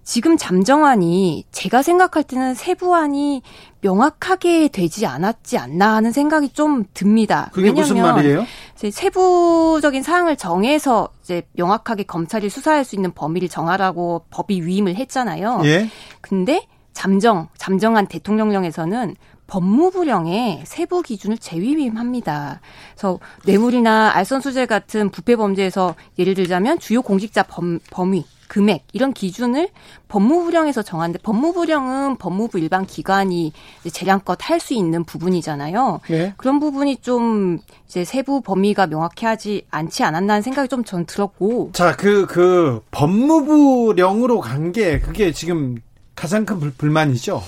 [0.03, 3.41] 지금 잠정안이 제가 생각할 때는 세부안이
[3.81, 7.49] 명확하게 되지 않았지 않나 하는 생각이 좀 듭니다.
[7.53, 8.45] 그게 무슨 말이에요?
[8.75, 15.61] 이제 세부적인 사항을 정해서 이제 명확하게 검찰이 수사할 수 있는 범위를 정하라고 법이 위임을 했잖아요.
[15.65, 15.89] 예.
[16.21, 19.15] 근데 잠정 잠정한 대통령령에서는
[19.47, 22.61] 법무부령의 세부 기준을 재위임합니다.
[22.93, 29.69] 그래서 뇌물이나 알선수재 같은 부패 범죄에서 예를 들자면 주요 공직자 범, 범위 금액 이런 기준을
[30.09, 33.51] 법무부령에서 정하는데 법무부령은 법무부 일반 기관이
[33.91, 36.01] 재량껏 할 수 있는 부분이잖아요.
[36.07, 36.33] 네.
[36.37, 41.71] 그런 부분이 좀 이제 세부 범위가 명확히 하지 않지 않았나 는 생각이 좀 전 들었고.
[41.73, 45.77] 자, 그, 그, 법무부령으로 간 게 그게 지금
[46.13, 47.41] 가장 큰 불, 불만이죠?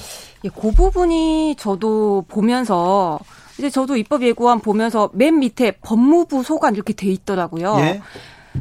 [0.43, 3.19] 예, 그 부분이 저도 보면서
[3.59, 7.75] 이제 저도 입법 예고안 보면서 맨 밑에 법무부 소관 이렇게 돼 있더라고요.
[7.79, 8.01] 예.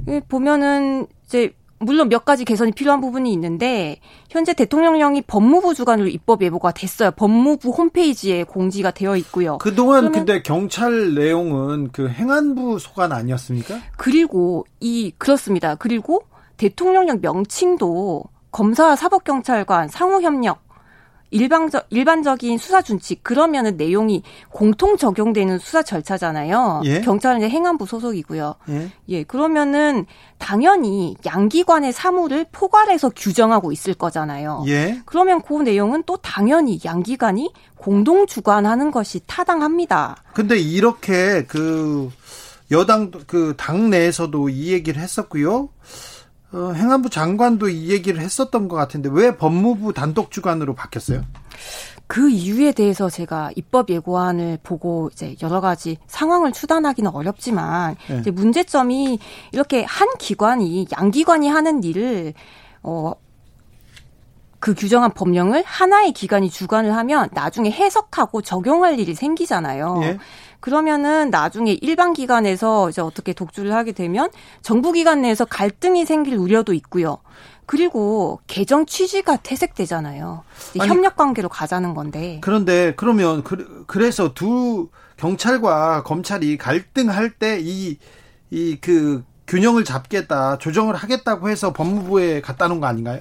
[0.09, 1.54] 예 보면은 이제
[1.85, 7.11] 물론 몇 가지 개선이 필요한 부분이 있는데 현재 대통령령이 법무부 주관으로 입법 예보가 됐어요.
[7.12, 9.59] 법무부 홈페이지에 공지가 되어 있고요.
[9.59, 13.79] 그동안 근데 경찰 내용은 그 행안부 소관 아니었습니까?
[13.97, 15.75] 그리고 이 그렇습니다.
[15.75, 16.23] 그리고
[16.57, 20.63] 대통령령 명칭도 검사와 사법경찰관 상호 협력
[21.35, 26.83] 일방적 일반적인 수사 준칙 그러면은 내용이 공통 적용되는 수사 절차잖아요.
[26.85, 27.01] 예?
[27.01, 28.55] 경찰은 이제 행안부 소속이고요.
[28.68, 28.90] 예?
[29.09, 30.07] 예, 그러면은
[30.38, 34.62] 당연히 양기관의 사무를 포괄해서 규정하고 있을 거잖아요.
[34.68, 35.03] 예?
[35.07, 40.16] 그러면 그 내용은 또 당연히 양기관이 공동 주관하는 것이 타당합니다.
[40.35, 42.11] 근데 이렇게 그
[42.70, 45.68] 여당 그 당 내에서도 이 얘기를 했었고요.
[46.55, 51.23] 어, 행안부 장관도 이 얘기를 했었던 것 같은데 왜 법무부 단독 주관으로 바뀌었어요?
[52.07, 58.19] 그 이유에 대해서 제가 입법 예고안을 보고 이제 여러 가지 상황을 추단하기는 어렵지만 네.
[58.21, 59.19] 이제 문제점이
[59.53, 62.35] 이렇게 한 기관이 양 기관이 하는 일을
[62.83, 63.12] 어.
[64.61, 70.01] 그 규정한 법령을 하나의 기관이 주관을 하면 나중에 해석하고 적용할 일이 생기잖아요.
[70.05, 70.19] 예.
[70.64, 74.31] 그러면은 나중에 일반 기관에서 이제 어떻게 독주를 하게 되면
[74.62, 77.18] 정부 기관 내에서 갈등이 생길 우려도 있고요.
[77.66, 80.42] 그리고 개정 취지가 퇴색되잖아요.
[80.81, 82.38] 아니, 협력 관계로 가자는 건데.
[82.40, 87.98] 그런데 그러면 그, 그래서 두 경찰과 검찰이 갈등할 때 이
[88.50, 93.20] 이 그 균형을 잡겠다, 조정을 하겠다고 해서 법무부에 놓은 거 아닌가요?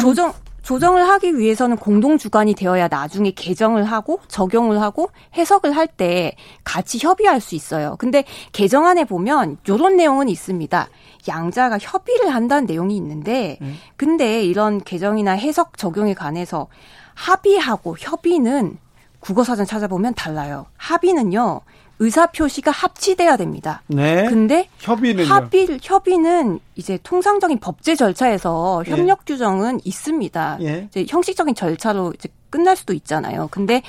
[0.00, 0.32] 조정
[0.68, 6.98] 조정을 하기 위해서는 공동 주관이 되어야 나중에 개정을 하고 적용을 하고 해석을 할 때 같이
[7.00, 7.96] 협의할 수 있어요.
[7.98, 10.88] 근데 개정안에 보면 요런 내용은 있습니다.
[11.26, 13.78] 양자가 협의를 한다는 내용이 있는데 음.
[13.96, 16.66] 근데 이런 개정이나 해석 적용에 관해서
[17.14, 18.76] 합의하고 협의는
[19.20, 20.66] 국어사전 찾아보면 달라요.
[20.76, 21.62] 합의는요.
[22.00, 23.82] 의사 표시가 합치돼야 됩니다.
[23.88, 24.26] 네.
[24.28, 28.90] 근데 협의는 합의 협의는 이제 통상적인 법제 절차에서 예.
[28.90, 29.32] 협력 예.
[29.32, 30.58] 규정은 있습니다.
[30.62, 30.86] 예.
[30.88, 33.48] 이제 형식적인 절차로 이제 끝날 수도 있잖아요.
[33.50, 33.82] 근데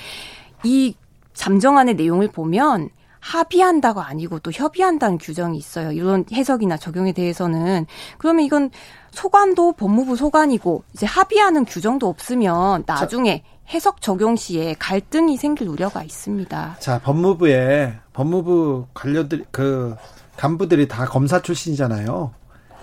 [0.64, 0.96] 이
[1.34, 5.92] 잠정안의 내용을 보면 합의한다가 아니고 또 협의한다는 규정이 있어요.
[5.92, 7.86] 이런 해석이나 적용에 대해서는
[8.18, 8.72] 그러면 이건
[9.12, 13.59] 소관도 법무부 소관이고 이제 합의하는 규정도 없으면 나중에 자.
[13.72, 16.78] 해석 적용 시에 갈등이 생길 우려가 있습니다.
[16.80, 19.96] 자, 법무부에 법무부 관료들 그
[20.38, 22.34] 간부들이 다 검사 출신이잖아요.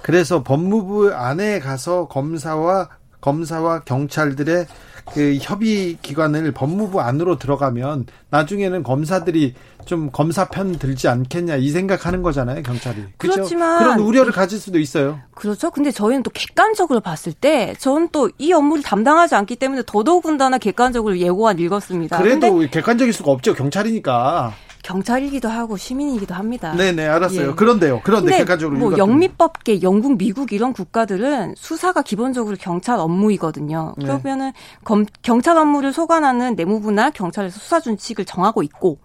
[0.02, 2.88] 그래서 법무부 안에 가서 검사와
[3.20, 4.66] 검사와 경찰들의
[5.12, 12.22] 그 협의 기관을 법무부 안으로 들어가면 나중에는 검사들이 좀 검사 편 들지 않겠냐 이 생각하는
[12.22, 13.36] 거잖아요 경찰이 그렇죠?
[13.36, 15.20] 그렇지만 그런 우려를 가질 수도 있어요.
[15.34, 15.70] 그렇죠.
[15.70, 21.16] 근데 저희는 또 객관적으로 봤을 때 저는 또 이 업무를 담당하지 않기 때문에 더더군다나 객관적으로
[21.18, 22.18] 예고안 읽었습니다.
[22.18, 24.52] 그래도 객관적일 수가 없죠 경찰이니까.
[24.86, 26.72] 경찰이기도 하고 시민이기도 합니다.
[26.72, 27.50] 네네 알았어요.
[27.50, 27.54] 예.
[27.54, 28.02] 그런데요.
[28.04, 33.94] 그런데 객관적으로 뭐 영미법계, 영국, 미국 이런 국가들은 수사가 기본적으로 경찰 업무이거든요.
[33.98, 34.06] 네.
[34.06, 34.52] 그러면은
[34.84, 38.98] 검, 경찰 업무를 소관하는 내무부나 경찰에서 수사 준칙을 정하고 있고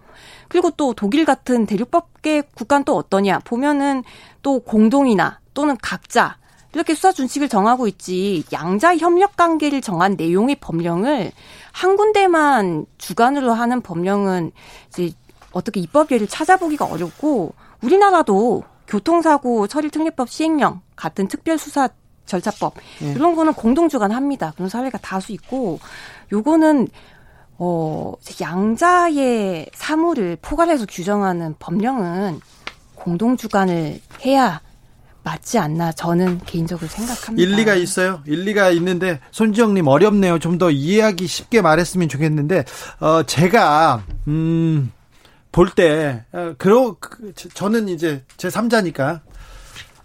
[0.50, 4.04] 그리고 또 독일 같은 대륙법계 국가는 또 어떠냐 보면은
[4.44, 6.38] 또 공동이나 또는 각자
[6.74, 11.32] 이렇게 수사 준칙을 정하고 있지 양자 협력 관계를 정한 내용의 법령을
[11.72, 14.52] 한 군데만 주관으로 하는 법령은
[14.90, 15.12] 이제
[15.52, 21.90] 어떻게 입법계를 찾아보기가 어렵고 우리나라도 교통사고 처리 특례법 시행령 같은 특별수사
[22.26, 23.12] 절차법 예.
[23.12, 24.54] 이런 거는 공동 주관합니다.
[24.56, 25.80] 그런 사례가 다수 있고
[26.32, 26.88] 요거는
[27.58, 32.40] 어, 양자의 사물을 포괄해서 규정하는 법령은
[32.96, 34.62] 공동 주관을 해야
[35.24, 37.48] 맞지 않나 저는 개인적으로 생각합니다.
[37.48, 38.22] 일리가 있어요.
[38.26, 40.40] 일리가 있는데 손지영님 어렵네요.
[40.40, 42.66] 좀 더 이해하기 쉽게 말했으면 좋겠는데
[43.00, 44.92] 어 제가 음.
[45.52, 49.22] 볼 때, 어, 그러, 그, 저는 이제 제 3자니까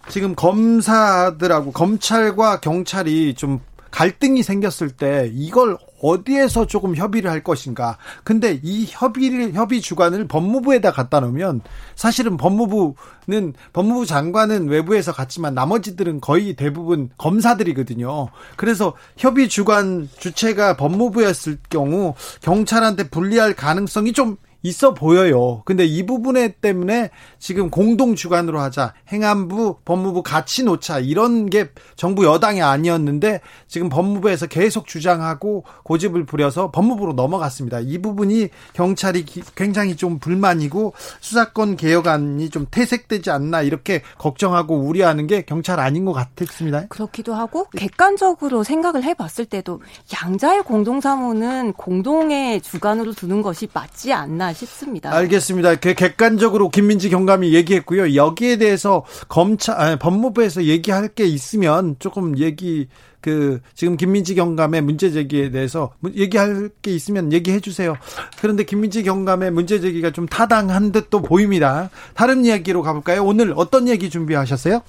[0.08, 7.96] 지금 검사들하고 검찰과 경찰이 좀 갈등이 생겼을 때 이걸 어디에서 조금 협의를 할 것인가.
[8.24, 11.62] 근데 이 협의를, 협의 주관을 법무부에다 갖다 놓으면
[11.94, 18.28] 사실은 법무부는, 법무부 장관은 외부에서 갔지만 나머지들은 거의 대부분 검사들이거든요.
[18.56, 25.62] 그래서 협의 주관 주체가 법무부였을 경우 경찰한테 불리할 가능성이 좀 있어 보여요.
[25.64, 28.94] 근데 이 부분에 때문에 지금 공동 주관으로 하자.
[29.08, 30.98] 행안부, 법무부 같이 놓자.
[30.98, 37.80] 이런 게 정부 여당이 아니었는데 지금 법무부에서 계속 주장하고 고집을 부려서 법무부로 넘어갔습니다.
[37.80, 45.42] 이 부분이 경찰이 굉장히 좀 불만이고 수사권 개혁안이 좀 퇴색되지 않나 이렇게 걱정하고 우려하는 게
[45.42, 46.86] 경찰 아닌 것 같았습니다.
[46.88, 49.80] 그렇기도 하고 객관적으로 생각을 해봤을 때도
[50.12, 55.12] 양자의 공동사무는 공동의 주관으로 두는 것이 맞지 않나 싶습니다.
[55.12, 55.76] 알겠습니다.
[55.76, 58.14] 그 객관적으로 김민지 경감이 얘기했고요.
[58.14, 62.88] 여기에 대해서 검찰 아니, 법무부에서 얘기할 게 있으면 조금 얘기
[63.20, 67.96] 그 지금 김민지 경감의 문제 제기에 대해서 얘기할 게 있으면 얘기해 주세요.
[68.40, 71.90] 그런데 김민지 경감의 문제 제기가 좀 타당한 듯도 보입니다.
[72.14, 73.24] 다른 이야기로 가볼까요?
[73.24, 74.80] 오늘 어떤 얘기 준비하셨어요?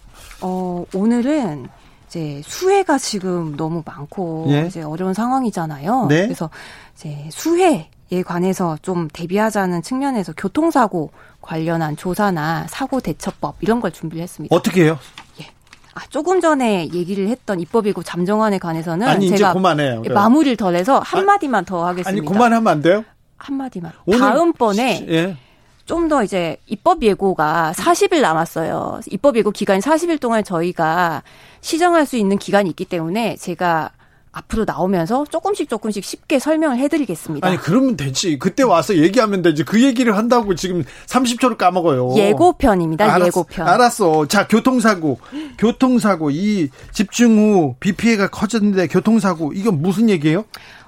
[0.42, 1.68] 어 오늘은
[2.08, 4.66] 이제 수해가 지금 너무 많고 예?
[4.68, 6.06] 이제 어려운 상황이잖아요.
[6.08, 6.24] 네?
[6.24, 6.50] 그래서
[6.96, 14.24] 이제 수해 에 관해서 좀 대비하자는 측면에서 교통사고 관련한 조사나 사고 대처법 이런 걸 준비를
[14.24, 14.56] 했습니다.
[14.56, 14.98] 어떻게 해요?
[15.42, 15.46] 예.
[15.94, 20.04] 아, 조금 전에 얘기를 했던 입법이고 잠정안에 관해서는 아니, 제가 그만해요.
[20.14, 22.10] 마무리를 더 해서 한 마디만 더 하겠습니다.
[22.10, 23.04] 아니 그만하면 안 돼요?
[23.36, 23.92] 한 마디만.
[24.18, 25.38] 다음번에 예.
[25.86, 29.02] 좀더 이제 입법 예고가 40일 남았어요.
[29.10, 31.24] 입법 예고 기간이 40일 동안 저희가
[31.62, 33.92] 시정할 수 있는 기간이 있기 때문에 제가
[34.38, 37.48] 앞으로 나오면서 조금씩 조금씩 쉽게 설명을 해드리겠습니다.
[37.48, 38.38] 아니 그러면 되지.
[38.38, 39.64] 그때 와서 얘기하면 되지.
[39.64, 42.14] 그 얘기를 한다고 지금 30초를 까먹어요.
[42.16, 43.06] 예고편입니다.
[43.06, 43.68] 알았, 예고편.
[43.68, 44.28] 알았어.
[44.28, 45.20] 자 교통사고,
[45.58, 50.46] 교통사고 이 집중 후 비 피해가 커졌는데 교통사고 이건 무슨 얘기예요?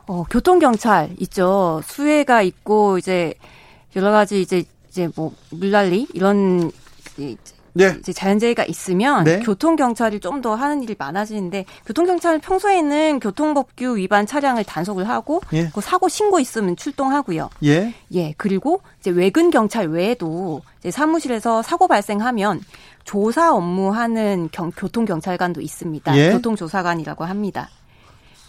[0.07, 1.81] 어 교통경찰 있죠.
[1.85, 3.33] 수해가 있고 이제
[3.95, 6.71] 여러 가지 이제 이제 뭐 물난리 이런
[7.73, 7.95] 네.
[7.99, 9.39] 이제 자연재해가 있으면 네.
[9.39, 15.41] 교통 경찰이 좀 더 하는 일이 많아지는데 교통 경찰은 평소에는 교통법규 위반 차량을 단속을 하고
[15.51, 15.69] 예.
[15.73, 17.49] 그 사고 신고 있으면 출동하고요.
[17.65, 17.93] 예.
[18.13, 18.33] 예.
[18.37, 22.61] 그리고 이제 외근 경찰 외에도 이제 사무실에서 사고 발생하면
[23.03, 26.15] 조사 업무하는 경, 교통 경찰관도 있습니다.
[26.17, 26.31] 예.
[26.31, 27.69] 교통 조사관이라고 합니다.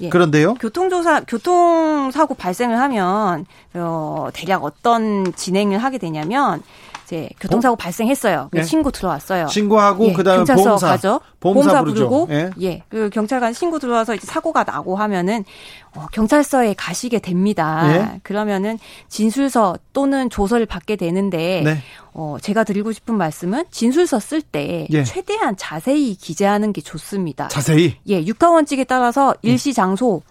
[0.00, 0.08] 예.
[0.08, 0.54] 그런데요?
[0.54, 6.62] 교통조사, 교통사고 발생을 하면, 어, 대략 어떤 진행을 하게 되냐면,
[7.10, 7.76] 이제 교통사고 어?
[7.76, 8.50] 발생했어요.
[8.52, 8.62] 네.
[8.62, 9.48] 신고 들어왔어요.
[9.48, 11.20] 신고하고 예, 그다음에 경찰서 보험사 가죠.
[11.40, 12.50] 보험사, 보험사 부르고 예.
[12.62, 12.82] 예.
[12.88, 15.44] 그 경찰관 신고 들어와서 이제 사고가 나고 하면은
[15.96, 17.82] 어, 경찰서에 가시게 됩니다.
[17.92, 18.20] 예.
[18.22, 21.78] 그러면은 진술서 또는 조서를 받게 되는데 네.
[22.12, 25.02] 어, 제가 드리고 싶은 말씀은 진술서 쓸때 예.
[25.02, 27.48] 최대한 자세히 기재하는 게 좋습니다.
[27.48, 27.96] 자세히?
[28.08, 30.22] 예, 육하 원칙에 따라서 일시 장소,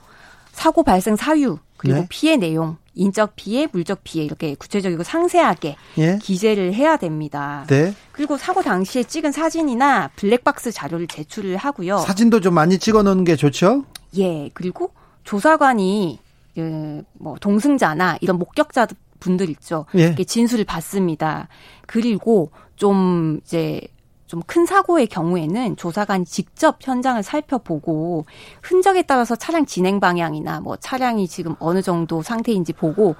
[0.53, 2.05] 사고 발생 사유, 그리고 네.
[2.09, 6.19] 피해 내용, 인적 피해, 물적 피해 이렇게 구체적이고 상세하게 예?
[6.21, 7.65] 기재를 해야 됩니다.
[7.67, 7.93] 네.
[8.11, 11.99] 그리고 사고 당시에 찍은 사진이나 블랙박스 자료를 제출을 하고요.
[11.99, 13.85] 사진도 좀 많이 찍어 놓는 게 좋죠?
[14.17, 14.49] 예.
[14.53, 14.91] 그리고
[15.23, 16.19] 조사관이
[16.55, 18.87] 그뭐 동승자나 이런 목격자
[19.21, 19.85] 분들 있죠.
[19.95, 20.15] 예.
[20.15, 21.47] 진술을 받습니다.
[21.87, 23.81] 그리고 좀 이제
[24.29, 28.25] 좀 큰 사고의 경우에는 조사관이 직접 현장을 살펴보고
[28.61, 33.15] 흔적에 따라서 차량 진행 방향이나 뭐 차량이 지금 어느 정도 상태인지 보고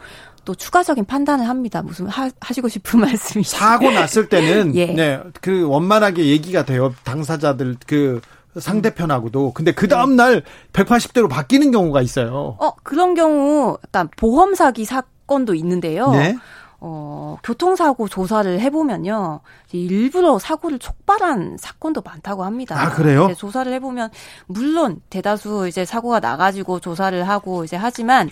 [0.45, 1.81] 또 추가적인 판단을 합니다.
[1.81, 4.87] 무슨 하, 시고 싶은 말씀이 사고 났을 때는 예.
[4.87, 6.93] 네, 그 원만하게 얘기가 돼요.
[7.03, 8.21] 당사자들 그
[8.57, 9.53] 상대편하고도.
[9.53, 10.43] 근데 그 다음 날
[10.73, 12.55] 180대로 바뀌는 경우가 있어요.
[12.59, 16.11] 어, 그런 경우 약간 보험 사기 사건도 있는데요.
[16.11, 16.35] 네.
[16.81, 19.41] 어, 교통사고 조사를 해보면요.
[19.71, 22.79] 일부러 사고를 촉발한 사건도 많다고 합니다.
[22.79, 23.33] 아, 그래요?
[23.37, 24.09] 조사를 해보면,
[24.47, 28.29] 물론 대다수 이제 사고가 나가지고 조사를 하고 이제 하지만,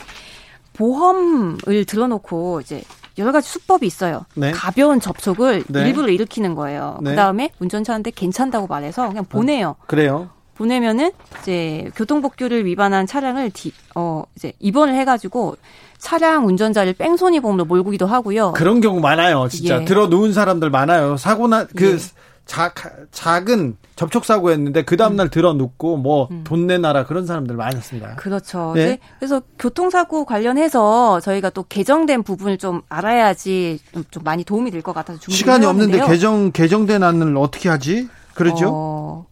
[0.73, 2.83] 보험을 들어놓고 이제
[3.17, 4.25] 여러 가지 수법이 있어요.
[4.35, 4.51] 네.
[4.51, 5.87] 가벼운 접촉을 네.
[5.87, 6.99] 일부러 일으키는 거예요.
[7.01, 7.11] 네.
[7.11, 9.69] 그 다음에 운전차한테 괜찮다고 말해서 그냥 보내요.
[9.69, 10.29] 어, 그래요?
[10.57, 15.55] 보내면은 이제 교통법규를 위반한 차량을 디, 어 이제 입원을 해가지고
[15.97, 18.53] 차량 운전자를 뺑소니 보험으로 몰기도 하고요.
[18.53, 19.85] 그런 경우 많아요, 진짜 예.
[19.85, 21.17] 들어 누운 사람들 많아요.
[21.17, 21.97] 사고나 그 예.
[22.45, 22.71] 자,
[23.11, 25.29] 작은 접촉 사고였는데 그 다음 날 음.
[25.29, 26.67] 들어 눕고 뭐돈 음.
[26.67, 28.15] 내놔라 그런 사람들 많았습니다.
[28.15, 28.71] 그렇죠.
[28.73, 28.99] 네?
[29.19, 34.93] 그래서 교통사고 관련해서 저희가 또 개정된 부분을 좀 알아야지 좀, 좀 많이 도움이 될 것
[34.93, 38.07] 같아서 시간이 없는데 개정 개정된 안을 어떻게 하지?
[38.33, 38.69] 그러죠?
[38.71, 39.25] 어,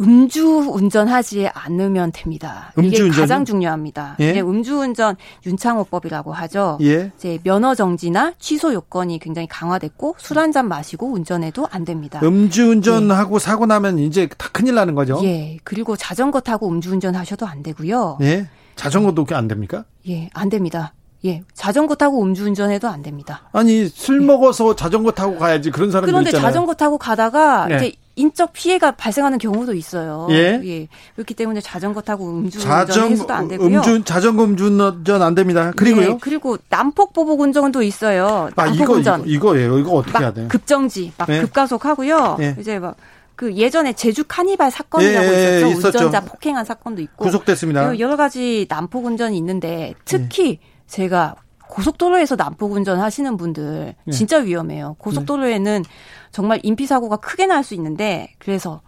[0.00, 2.72] 음주 운전하지 않으면 됩니다.
[2.78, 4.16] 음주 이게 가장 중요합니다.
[4.20, 4.30] 예?
[4.30, 6.78] 이게 음주운전 윤창호법이라고 하죠.
[6.82, 7.12] 예?
[7.16, 12.18] 이제 면허 정지나 취소 요건이 굉장히 강화됐고 술 한 잔 마시고 운전해도 안 됩니다.
[12.22, 13.38] 음주운전하고 예.
[13.38, 15.20] 사고 나면 이제 다 큰일 나는 거죠.
[15.22, 15.58] 예.
[15.64, 18.18] 그리고 자전거 타고 음주운전 하셔도 안 되고요.
[18.22, 18.48] 예.
[18.76, 19.84] 자전거도 안 됩니까?
[20.08, 20.94] 예, 안 됩니다.
[21.26, 23.42] 예, 자전거 타고 음주운전해도 안 됩니다.
[23.52, 24.24] 아니 술 예.
[24.24, 26.48] 먹어서 자전거 타고 가야지 그런 사람들 그런데 있잖아요.
[26.48, 27.76] 자전거 타고 가다가 네.
[27.76, 30.28] 이제 인적 피해가 발생하는 경우도 있어요.
[30.30, 30.60] 예.
[30.64, 30.88] 예.
[31.14, 33.78] 그렇기 때문에 자전거 타고 음주운전 해서도 안 되고요.
[33.78, 35.72] 음주 자전거 음주운전 안 됩니다.
[35.76, 36.10] 그리고요.
[36.10, 38.50] 예, 그리고 난폭 보복 운전도 있어요.
[38.56, 39.22] 아, 난폭 이거, 운전.
[39.26, 40.48] 이거 예요 이거 어떻게 해야 돼요?
[40.48, 41.40] 급정지, 막 예.
[41.40, 42.36] 급가속하고요.
[42.40, 42.56] 예.
[42.58, 42.96] 이제 막
[43.40, 45.68] 그 예전에 제주 카니발 사건이라고 예, 예, 있었죠.
[45.78, 45.98] 있었죠.
[45.98, 47.98] 운전자 폭행한 사건도 있고 구속됐습니다.
[47.98, 51.36] 여러 가지 난폭 운전이 있는데 특히 제가
[51.70, 54.12] 고속도로에서 난폭 운전하시는 분들 네.
[54.12, 54.96] 진짜 위험해요.
[54.98, 55.84] 고속도로에는
[56.32, 58.80] 정말 인피 사고가 크게 날 수 있는데 그래서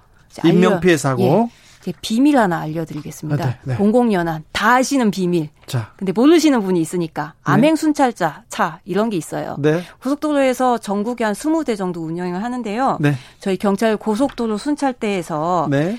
[0.45, 1.51] 인명 피해 사고
[1.87, 3.45] 예, 비밀 하나 알려드리겠습니다.
[3.45, 3.75] 아, 네, 네.
[3.75, 5.49] 공공연한 다 아시는 비밀.
[5.67, 5.93] 자.
[5.97, 7.53] 근데 모르시는 분이 있으니까 네.
[7.53, 9.57] 암행 순찰자 차 이런 게 있어요.
[9.59, 9.83] 네.
[10.03, 12.99] 고속도로에서 전국에 한 20대 정도 운영을 하는데요.
[13.01, 13.15] 네.
[13.41, 15.99] 저희 경찰 고속도로 순찰대에서 네.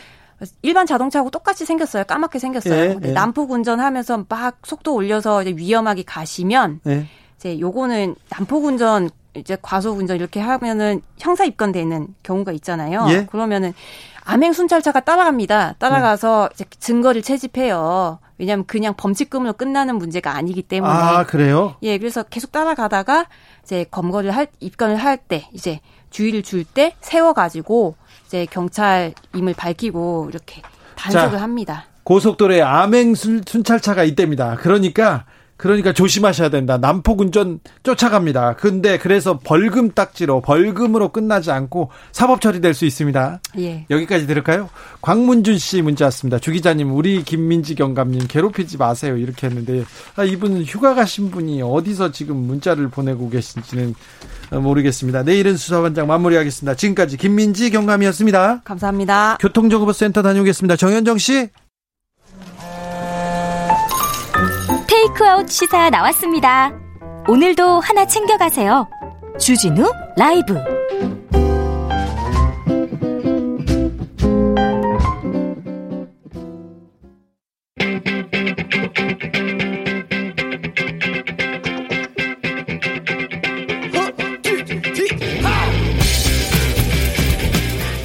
[0.61, 2.03] 일반 자동차하고 똑같이 생겼어요.
[2.05, 2.73] 까맣게 생겼어요.
[2.75, 3.11] 예, 예.
[3.11, 7.07] 난폭 운전하면서 막 속도 올려서 이제 위험하게 가시면 예.
[7.37, 13.05] 이제 요거는 난폭 운전 이제 과속 운전 이렇게 하면은 형사 입건되는 경우가 있잖아요.
[13.09, 13.25] 예.
[13.25, 13.73] 그러면은
[14.25, 15.75] 암행 순찰차가 따라갑니다.
[15.79, 16.53] 따라가서 네.
[16.55, 18.19] 이제 증거를 채집해요.
[18.37, 20.91] 왜냐하면 그냥 범칙금으로 끝나는 문제가 아니기 때문에.
[20.93, 21.75] 아 그래요?
[21.83, 23.27] 예, 그래서 계속 따라가다가
[23.63, 25.79] 이제 검거를 할 입건을 할 때 이제
[26.09, 27.95] 주의를 줄 때 세워가지고
[28.33, 30.63] 이제 경찰임을 밝히고 이렇게
[30.95, 31.85] 단속을 자, 합니다.
[32.01, 34.55] 고속도로에 암행 순찰차가 있답니다.
[34.55, 35.25] 그러니까
[35.57, 36.77] 그러니까 조심하셔야 된다.
[36.77, 38.55] 남폭 운전 쫓아갑니다.
[38.55, 43.39] 근데 그래서 벌금 딱지로 벌금으로 끝나지 않고 사법 처리될 수 있습니다.
[43.59, 43.85] 예.
[43.89, 44.69] 여기까지 들을까요?
[45.01, 46.39] 광문준 씨 문자 왔습니다.
[46.39, 49.15] 주 기자님, 우리 김민지 경감님 괴롭히지 마세요.
[49.15, 49.85] 이렇게 했는데
[50.15, 53.95] 아, 이분 휴가 가신 분이 어디서 지금 문자를 보내고 계신지는
[54.51, 55.23] 모르겠습니다.
[55.23, 56.75] 내일은 수사반장 마무리하겠습니다.
[56.75, 58.61] 지금까지 김민지 경감이었습니다.
[58.63, 59.37] 감사합니다.
[59.39, 60.75] 교통정보센터 다녀오겠습니다.
[60.75, 61.49] 정현정 씨.
[65.03, 66.71] 테이크아웃 시사 나왔습니다.
[67.27, 68.87] 오늘도 하나 챙겨가세요.
[69.37, 70.55] 주진우 라이브.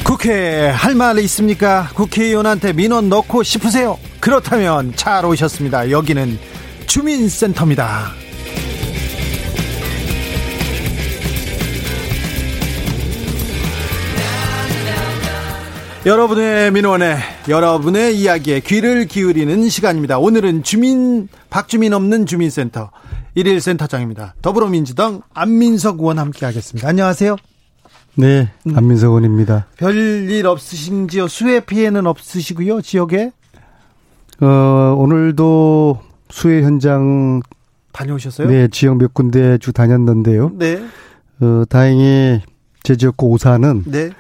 [0.05, 1.89] 국회 할말 있습니까?
[1.95, 3.99] 국회의원한테 민원 넣고 싶으세요?
[4.21, 5.93] 그렇다면 잘 오셨습니다.
[5.93, 6.48] 여기는
[6.89, 8.13] 주민센터입니다.
[16.07, 20.19] 여러분의 민원에 여러분의 이야기에 귀를 기울이는 시간입니다.
[20.19, 22.91] 오늘은 주민 박주민 없는 주민센터
[23.37, 24.35] 1일 센터장입니다.
[24.41, 26.89] 더불어민주당 안민석 의원 함께 하겠습니다.
[26.89, 27.37] 안녕하세요.
[28.15, 29.67] 네, 안민석 의원입니다.
[29.77, 31.29] 별일 없으신지요?
[31.29, 33.31] 수해 피해는 없으시고요, 지역에?
[34.41, 37.41] 어, 오늘도 수해 현장
[37.93, 38.49] 다녀오셨어요?
[38.49, 40.53] 네, 지역 몇 군데 주 다녔는데요.
[40.55, 40.83] 네.
[41.41, 42.41] 어, 다행히
[42.83, 44.11] 제 지역구 오산은 네.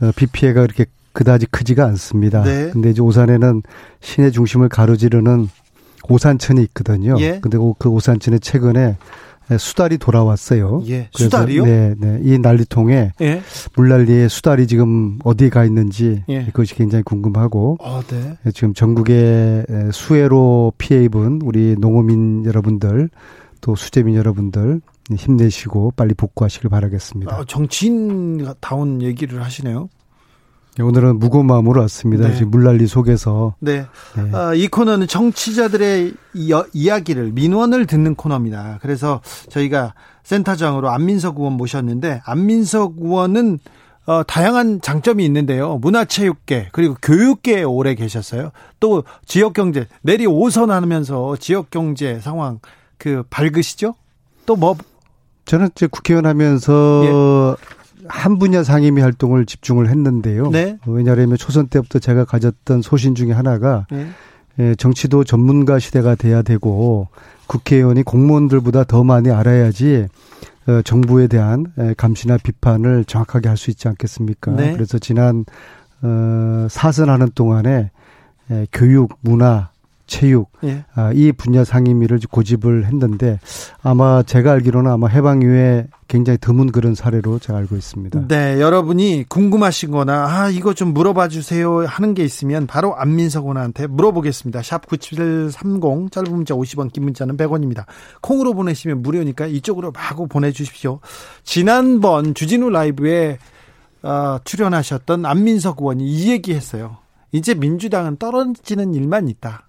[0.00, 2.42] 어, 비 피해가 그렇게 그다지 크지가 않습니다.
[2.42, 2.70] 네.
[2.70, 3.62] 근데 이제 오산에는
[4.00, 5.48] 시내 중심을 가로지르는
[6.08, 7.16] 오산천이 있거든요.
[7.20, 7.38] 예.
[7.40, 8.96] 근데 그 오산천에 최근에 네,
[9.58, 10.82] 수달이 돌아왔어요.
[10.88, 11.08] 예.
[11.12, 11.64] 수달이요?
[11.64, 12.20] 네, 네.
[12.22, 13.42] 이 난리통에 예.
[13.76, 16.44] 물난리에 수달이 지금 어디에 가 있는지 예.
[16.46, 18.36] 그것이 굉장히 궁금하고 아, 네.
[18.42, 23.10] 네 지금 전국에 수해로 피해 입은 우리 농어민 여러분들
[23.60, 24.80] 또 수재민 여러분들
[25.14, 27.34] 힘내시고 빨리 복구하시길 바라겠습니다.
[27.34, 29.88] 아, 정치인 다운 얘기를 하시네요.
[30.76, 32.28] 네, 오늘은 무거운 마음으로 왔습니다.
[32.28, 32.34] 네.
[32.34, 33.54] 지금 물난리 속에서.
[33.60, 33.86] 네.
[34.16, 34.30] 네.
[34.32, 38.78] 아, 이 코너는 정치자들의 이, 야기를 민원을 듣는 코너입니다.
[38.82, 39.20] 그래서
[39.50, 39.94] 저희가
[40.24, 43.60] 센터장으로 안민석 의원 모셨는데 안민석 의원은
[44.06, 45.78] 어, 다양한 장점이 있는데요.
[45.78, 48.50] 문화체육계 그리고 교육계에 오래 계셨어요.
[48.80, 52.58] 또 지역경제 내리 오선 하면서 지역경제 상황
[52.98, 53.94] 그 밝으시죠?
[54.44, 54.76] 또 뭐?
[55.46, 57.73] 저는 이제 국회의원 하면서 예.
[58.08, 60.50] 한 분야 상임위 활동을 집중을 했는데요.
[60.50, 60.78] 네.
[60.86, 64.06] 왜냐하면 초선 때부터 제가 가졌던 소신 중에 하나가 네.
[64.58, 67.08] 예, 정치도 전문가 시대가 돼야 되고
[67.46, 70.06] 국회의원이 공무원들보다 더 많이 알아야지
[70.66, 74.52] 어, 정부에 대한 감시나 비판을 정확하게 할 수 있지 않겠습니까?
[74.52, 74.72] 네.
[74.72, 75.44] 그래서 지난
[76.02, 77.90] 어, 사선하는 동안에
[78.72, 79.70] 교육, 문화,
[80.14, 80.84] 체육 예.
[80.94, 83.40] 아, 이 분야 상임위를 고집을 했는데
[83.82, 88.28] 아마 제가 알기로는 아마 해방 이후에 굉장히 드문 그런 사례로 제가 알고 있습니다.
[88.28, 94.62] 네, 여러분이 궁금하신거나 아 이거 좀 물어봐 주세요 하는 게 있으면 바로 안민석 의원한테 물어보겠습니다.
[94.62, 97.84] 샵 9730 짧은 문자 50원 긴 문자는 100원입니다.
[98.20, 101.00] 콩으로 보내시면 무료니까 이쪽으로 마구 보내주십시오.
[101.42, 103.38] 지난번 주진우 라이브에
[104.04, 106.98] 어, 출연하셨던 안민석 의원이 이 얘기했어요.
[107.32, 109.63] 이제 민주당은 떨어지는 일만 있다.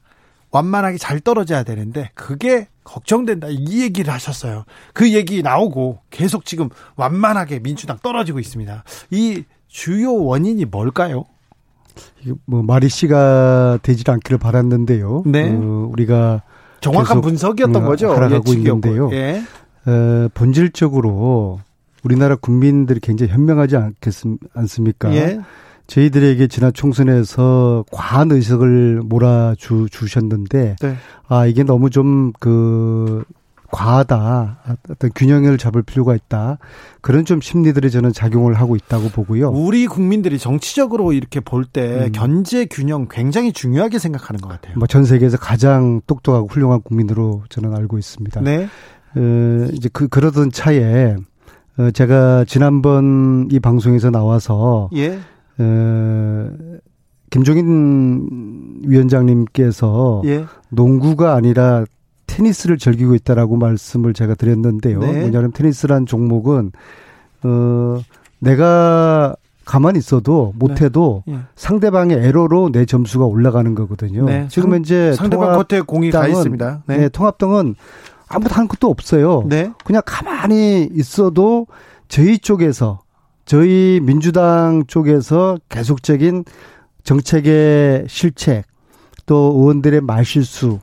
[0.55, 4.63] 완만하게 잘 떨어져야 되는데 그게 걱정된다 이 얘기를 하셨어요.
[4.93, 8.83] 그 얘기 나오고 계속 지금 완만하게 민주당 떨어지고 있습니다.
[9.11, 11.25] 이 주요 원인이 뭘까요?
[12.45, 15.23] 뭐 말이 씨가 되질 않기를 바랐는데요.
[15.25, 15.51] 네.
[15.51, 16.41] 어, 우리가
[16.79, 18.13] 정확한 분석이었던 음, 거죠.
[18.13, 19.09] 하락하고 있는데요.
[19.11, 19.41] 예.
[19.85, 21.59] 어, 본질적으로
[22.03, 25.13] 우리나라 국민들이 굉장히 현명하지 않겠습, 않습니까?
[25.15, 25.39] 예.
[25.87, 30.95] 저희들에게 지난 총선에서 과한 의석을 몰아주 주셨는데 네.
[31.27, 33.23] 아 이게 너무 좀그
[33.71, 34.59] 과하다
[34.89, 36.59] 어떤 균형을 잡을 필요가 있다
[37.01, 39.49] 그런 좀 심리들이 저는 작용을 하고 있다고 보고요.
[39.49, 42.11] 우리 국민들이 정치적으로 이렇게 볼때 음.
[42.13, 44.75] 견제 균형 굉장히 중요하게 생각하는 것 같아요.
[44.77, 48.41] 뭐 전 세계에서 가장 똑똑하고 훌륭한 국민으로 저는 알고 있습니다.
[48.41, 48.69] 네.
[49.17, 51.15] 어, 이제 그 그러던 차에
[51.77, 55.19] 어, 제가 지난번 이 방송에서 나와서 예.
[55.59, 56.49] 에,
[57.29, 60.45] 김종인 위원장님께서 예.
[60.69, 61.85] 농구가 아니라
[62.27, 64.99] 테니스를 즐기고 있다라고 말씀을 제가 드렸는데요.
[64.99, 65.21] 네.
[65.21, 66.71] 뭐냐면 테니스란 종목은
[67.43, 68.01] 어
[68.39, 69.35] 내가
[69.65, 71.33] 가만히 있어도 못해도 네.
[71.33, 71.39] 예.
[71.55, 74.25] 상대방의 에러로 내 점수가 올라가는 거거든요.
[74.25, 74.47] 네.
[74.49, 76.83] 지금 이제 상대방 겉에 공이 가 있습니다.
[76.87, 76.97] 네.
[76.97, 77.75] 네, 통합당은
[78.27, 79.43] 아무도 한 것도 없어요.
[79.47, 79.71] 네.
[79.83, 81.67] 그냥 가만히 있어도
[82.07, 82.99] 저희 쪽에서
[83.45, 86.45] 저희 민주당 쪽에서 계속적인
[87.03, 88.65] 정책의 실책,
[89.27, 90.79] 또 의원들의 말실수,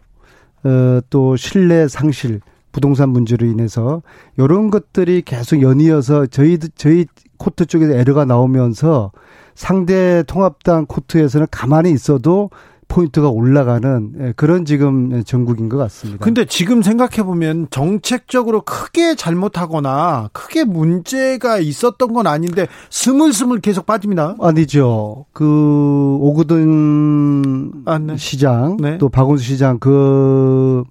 [0.65, 2.41] 어, 또 신뢰 상실,
[2.71, 4.03] 부동산 문제로 인해서
[4.39, 7.07] 이런 것들이 계속 연이어서 저희 저희
[7.37, 9.13] 코트 쪽에서 에러가 나오면서
[9.55, 12.51] 상대 통합당 코트에서는 가만히 있어도
[12.93, 16.23] 포인트가 올라가는 예, 그런 지금 전국인 것 같습니다.
[16.23, 24.37] 근데 지금 생각해 보면 정책적으로 크게 잘못하거나 크게 문제가 있었던 건 아닌데 스물스물 계속 빠집니다.
[24.39, 25.25] 아니죠.
[25.33, 28.17] 그 오구든 아, 네.
[28.19, 28.99] 시장 네.
[28.99, 30.85] 또 박원수 시장 그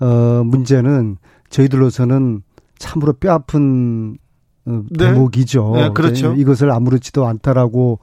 [0.00, 1.16] 어, 문제는
[1.50, 2.42] 저희들로서는
[2.78, 4.18] 참으로 뼈 아픈
[4.66, 5.06] 어, 네.
[5.06, 5.72] 대목이죠.
[5.76, 6.34] 네, 그렇죠.
[6.34, 8.00] 이것을 아무렇지도 않다라고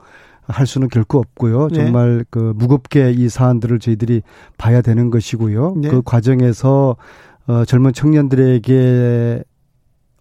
[0.48, 1.68] 할 수는 결코 없고요.
[1.68, 1.74] 네.
[1.74, 4.22] 정말 그 무겁게 이 사안들을 저희들이
[4.56, 5.74] 봐야 되는 것이고요.
[5.76, 5.88] 네.
[5.88, 6.96] 그 과정에서
[7.46, 9.44] 어 젊은 청년들에게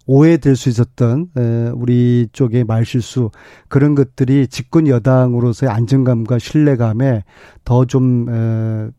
[0.05, 3.29] 오해될 수 있었던 에, 우리 쪽의 말실수
[3.67, 7.23] 그런 것들이 집권 여당으로서의 안정감과 신뢰감에
[7.65, 8.89] 더좀 에,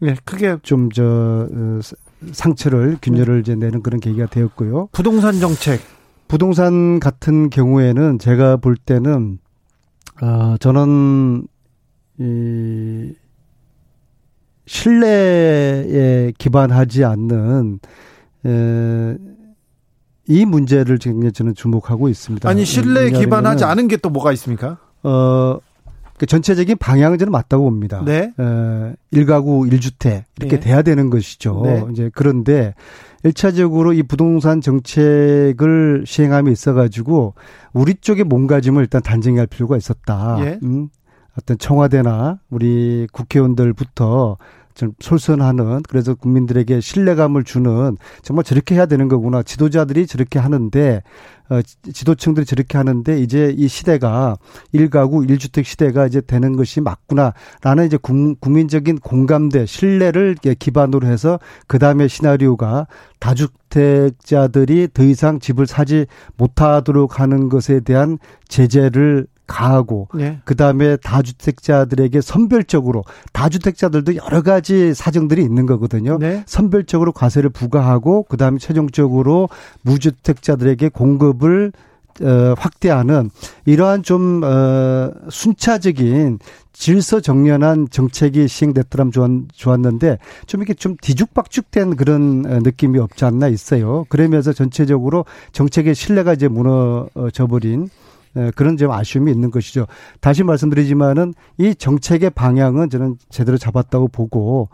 [0.00, 1.80] 네, 크게 좀저 어,
[2.32, 3.40] 상처를 균열을 네.
[3.40, 4.88] 이제 내는 그런 계기가 되었고요.
[4.92, 5.80] 부동산 정책
[6.28, 9.38] 부동산 같은 경우에는 제가 볼 때는
[10.20, 11.46] 아, 저는
[12.18, 13.12] 이
[14.66, 17.78] 신뢰에 기반하지 않는
[18.46, 19.16] 에,
[20.26, 22.48] 이 문제를 지금 저는 주목하고 있습니다.
[22.48, 24.78] 아니 신뢰에 기반하지 않은 게 또 뭐가 있습니까?
[25.02, 25.58] 어,
[26.18, 28.02] 그 전체적인 방향은 저는 맞다고 봅니다.
[28.04, 28.32] 네.
[28.38, 30.60] 에, 일가구 일주택 이렇게 네.
[30.60, 31.62] 돼야 되는 것이죠.
[31.64, 31.84] 네.
[31.92, 32.74] 이제 그런데
[33.24, 37.34] 1차적으로 이 부동산 정책을 시행함에 있어 가지고
[37.72, 40.38] 우리 쪽의 몸가짐을 일단 단정할 필요가 있었다.
[40.40, 40.58] 예.
[40.62, 40.88] 음,
[41.38, 44.36] 어떤 청와대나 우리 국회의원들부터
[44.78, 49.42] 좀 솔선하는 그래서 국민들에게 신뢰감을 주는 정말 저렇게 해야 되는 거구나.
[49.42, 51.02] 지도자들이 저렇게 하는데
[51.50, 51.60] 어,
[51.92, 54.36] 지도층들이 저렇게 하는데 이제 이 시대가
[54.70, 62.06] 일가구 일주택 시대가 이제 되는 것이 맞구나라는 이제 국민적인 공감대 신뢰를 기반으로 해서 그 다음에
[62.06, 62.86] 시나리오가
[63.18, 66.06] 다주택자들이 더 이상 집을 사지
[66.36, 70.38] 못하도록 하는 것에 대한 제재를 가하고 네.
[70.44, 76.18] 그다음에 다주택자들에게 선별적으로 다주택자들도 여러 가지 사정들이 있는 거거든요.
[76.18, 76.44] 네.
[76.46, 79.48] 선별적으로 과세를 부과하고 그다음에 최종적으로
[79.82, 81.72] 무주택자들에게 공급을
[82.20, 83.30] 어, 확대하는
[83.64, 86.38] 이러한 좀 어, 순차적인
[86.72, 93.48] 질서 정연한 정책이 시행됐더라면 좋았, 좋았는데 좀 이렇게 좀 뒤죽박죽된 그런 어, 느낌이 없지 않나
[93.48, 94.04] 있어요.
[94.08, 98.07] 그러면서 전체적으로 정책의 신뢰가 이제 무너져 버린 예,
[98.54, 99.86] 그런 좀 아쉬움이 있는 것이죠.
[100.20, 104.68] 다시 말씀드리지만은 이 정책의 방향은 저는 제대로 잡았다고 보고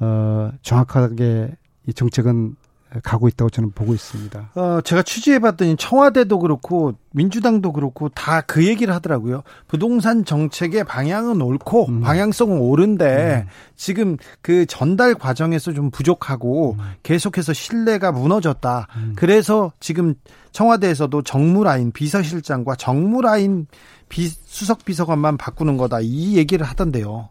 [0.00, 1.56] 어 정확하게
[1.86, 2.54] 이 정책은
[3.02, 4.50] 가고 있다고 저는 보고 있습니다.
[4.54, 9.42] 어, 제가 취재해봤더니 청와대도 그렇고 민주당도 그렇고 다 그 얘기를 하더라고요.
[9.66, 12.00] 부동산 정책의 방향은 옳고 음.
[12.00, 13.48] 방향성은 옳은데 음.
[13.76, 16.84] 지금 그 전달 과정에서 좀 부족하고 음.
[17.02, 18.88] 계속해서 신뢰가 무너졌다.
[18.96, 19.12] 음.
[19.16, 20.14] 그래서 지금
[20.52, 23.66] 청와대에서도 정무라인 비서실장과 정무라인
[24.08, 27.28] 비, 수석 비서관만 바꾸는 거다 이 얘기를 하던데요.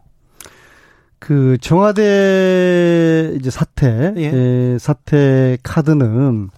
[1.18, 4.22] 그 청와대 이제 사태 예.
[4.22, 4.78] 예.
[4.78, 6.50] 사태 카드는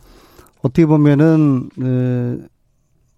[0.62, 2.46] 어떻게 보면은 어,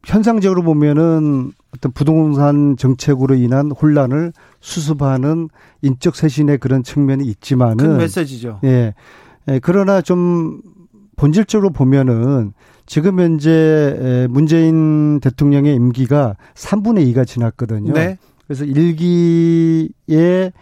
[0.05, 5.49] 현상적으로 보면은 어떤 부동산 정책으로 인한 혼란을 수습하는
[5.83, 8.61] 인적 쇄신의 그런 측면이 있지만은 큰 메시지죠.
[8.65, 8.95] 예.
[9.49, 9.59] 예.
[9.61, 10.61] 그러나 좀
[11.17, 12.53] 본질적으로 보면은
[12.87, 17.93] 지금 현재 문재인 대통령의 임기가 3분의 2가 지났거든요.
[17.93, 18.19] 네.
[18.47, 20.53] 그래서 1기에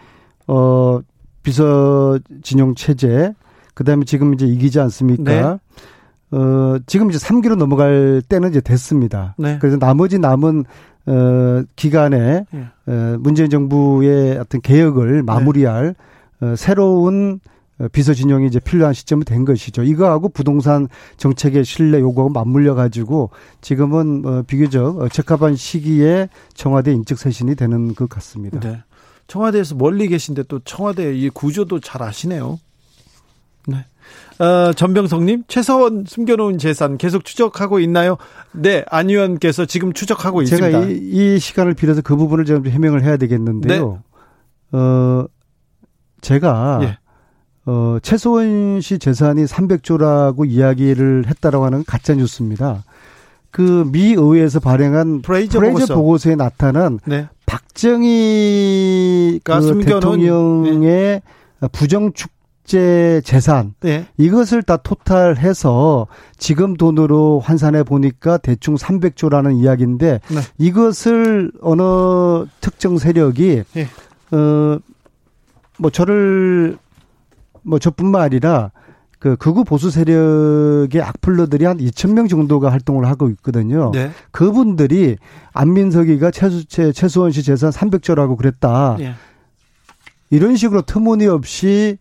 [0.47, 1.01] 어
[1.43, 3.33] 비서 진용 체제
[3.75, 5.25] 그 다음에 지금 이제 이기지 않습니까?
[5.25, 6.37] 네.
[6.37, 9.35] 어 지금 이제 3기로 넘어갈 때는 이제 됐습니다.
[9.39, 9.59] 네.
[9.61, 10.65] 그래서 나머지 남은
[11.07, 12.67] 어 기간에 네.
[12.87, 15.95] 어 문재인 정부의 어떤 개혁을 마무리할
[16.41, 16.47] 네.
[16.47, 17.41] 어 새로운
[17.81, 19.83] 어, 비서 진영이 이제 필요한 시점이 된 것이죠.
[19.83, 23.31] 이거하고 부동산 정책의 신뢰 요구하고 맞물려 가지고
[23.63, 28.61] 지금은 어 비교적 어, 적합한 시기에 청와대 인적 쇄신이 되는 것 같습니다.
[28.61, 28.83] 네.
[29.31, 32.59] 청와대에서 멀리 계신데 또 청와대 이 구조도 잘 아시네요.
[33.69, 33.85] 네.
[34.45, 38.17] 어, 전병성님, 최서원 숨겨놓은 재산 계속 추적하고 있나요?
[38.51, 40.81] 네, 안 의원께서 지금 추적하고 제가 있습니다.
[40.81, 44.03] 제가 이, 이, 시간을 빌어서 그 부분을 좀 해명을 해야 되겠는데요.
[44.73, 44.77] 네.
[44.77, 45.27] 어,
[46.23, 46.99] 제가 예.
[47.67, 52.83] 어, 최소원 씨 재산이 300조라고 이야기를 했다라고 하는 가짜 뉴스입니다.
[53.51, 56.31] 그 미 의회에서 발행한 프레이저, 프레이저 보고서.
[56.31, 57.29] 에 나타난 네.
[57.51, 61.21] 박정희 그 대통령의 네.
[61.73, 64.07] 부정 축제 재산 네.
[64.17, 66.07] 이것을 다 토탈해서
[66.39, 70.41] 지금 돈으로 환산해 보니까 대충 300조라는 이야기인데 네.
[70.59, 71.83] 이것을 어느
[72.61, 73.89] 특정 세력이 네.
[74.31, 76.79] 어뭐 저를
[77.63, 78.71] 뭐 저뿐만 아니라
[79.21, 83.91] 그 극우 보수 세력의 악플러들이 한 2천 명 정도가 활동을 하고 있거든요.
[83.93, 84.11] 네.
[84.31, 85.17] 그분들이
[85.53, 88.97] 안민석이가 최수 최, 최수원 씨 재산 300조라고 그랬다.
[88.99, 89.13] 네.
[90.31, 91.99] 이런 식으로 터무니없이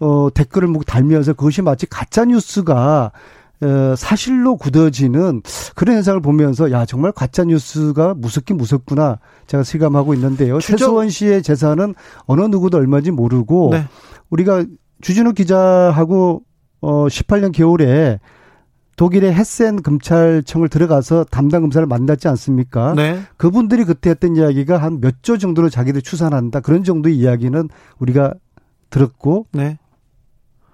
[0.00, 3.12] 어 댓글을 뭐 달면서 그것이 마치 가짜 뉴스가
[3.60, 5.42] 어, 사실로 굳어지는
[5.76, 10.58] 그런 현상을 보면서 야 정말 가짜 뉴스가 무섭긴 무섭구나 제가 실감하고 있는데요.
[10.58, 10.78] 추적...
[10.78, 11.94] 최수원 씨의 재산은
[12.26, 13.84] 어느 누구도 얼마인지 모르고 네.
[14.30, 14.64] 우리가
[15.02, 16.42] 주진우 기자하고
[16.80, 18.20] 어 18년 겨울에
[18.96, 22.94] 독일의 헤센 검찰청을 들어가서 담당 검사를 만났지 않습니까?
[22.94, 23.20] 네.
[23.36, 26.60] 그분들이 그때 했던 이야기가 한 몇 조 정도로 자기들 추산한다.
[26.60, 27.68] 그런 정도의 이야기는
[27.98, 28.34] 우리가
[28.90, 29.78] 들었고 네.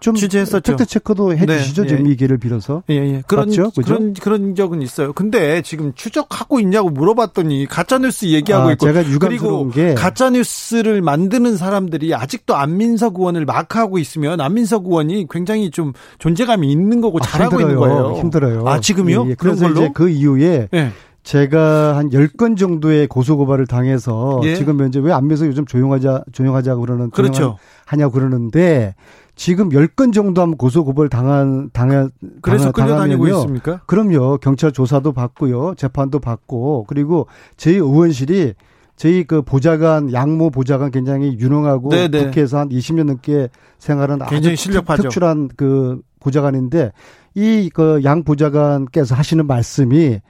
[0.05, 0.77] 좀 취재했었죠.
[0.77, 1.83] 팩트 체크도 해주시죠.
[1.85, 2.11] 네, 지금 예.
[2.11, 2.83] 이 기회를 빌어서.
[2.91, 3.23] 예, 예.
[3.27, 3.71] 그런 맞죠?
[3.71, 5.15] 그런 그런 적은 있어요.
[5.15, 11.01] 근데 지금 추적하고 있냐고 물어봤더니 가짜 뉴스 얘기하고 아, 있고 제가 그리고 게 가짜 뉴스를
[11.01, 17.27] 만드는 사람들이 아직도 안민석 의원을 마크하고 있으면 안민석 의원이 굉장히 좀 존재감이 있는 거고 아,
[17.27, 17.73] 잘하고 힘들어요.
[17.73, 18.19] 있는 거예요.
[18.19, 18.69] 힘들어요.
[18.69, 19.25] 아 지금요?
[19.25, 19.35] 예, 예.
[19.37, 20.69] 그래서 이제 그 이후에.
[20.75, 20.91] 예.
[21.23, 24.57] 제가 한 10건 정도의 고소고발을 당해서 예.
[24.57, 27.57] 지금 현재 왜 안민석 요즘 조용하자 조용하자 그러는 그렇죠.
[27.87, 28.95] 하냐 그러는데
[29.37, 32.11] 지금 10건 정도 하면 고소고발 당한 당한
[32.41, 33.81] 그래서 끌려다니고 있습니까?
[33.87, 34.39] 그럼요.
[34.39, 35.75] 경찰 조사도 받고요.
[35.77, 37.27] 재판도 받고 그리고
[37.57, 38.55] 저희 의원실이
[38.97, 42.09] 저희 그 보좌관 양모 보좌관 굉장히 유능하고 네네.
[42.09, 42.25] 네.
[42.27, 45.03] 국회에서 한 20년 넘게 생활한 굉장히 실력파죠.
[45.03, 46.93] 특출한 그 보좌관인데
[47.35, 50.21] 이 그 양 보좌관께서 하시는 말씀이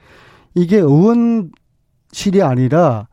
[0.55, 3.07] 이게 의원실이 아니라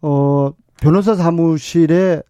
[0.00, 2.22] 어 변호사 사무실에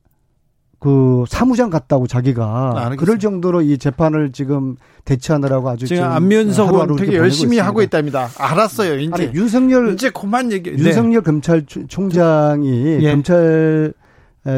[0.78, 2.44] 그 사무장 같다고 자기가
[2.76, 8.28] 아, 그럴 정도로 이 재판을 지금 대처하느라고 아주 지금 안면석 의원 되게 열심히 하고 있답니다.
[8.36, 8.98] 알았어요.
[8.98, 10.70] 이제 아니, 윤석열 이제 그만 얘기.
[10.70, 10.76] 네.
[10.78, 11.24] 윤석열 네.
[11.24, 13.10] 검찰총장이 예.
[13.10, 13.94] 검찰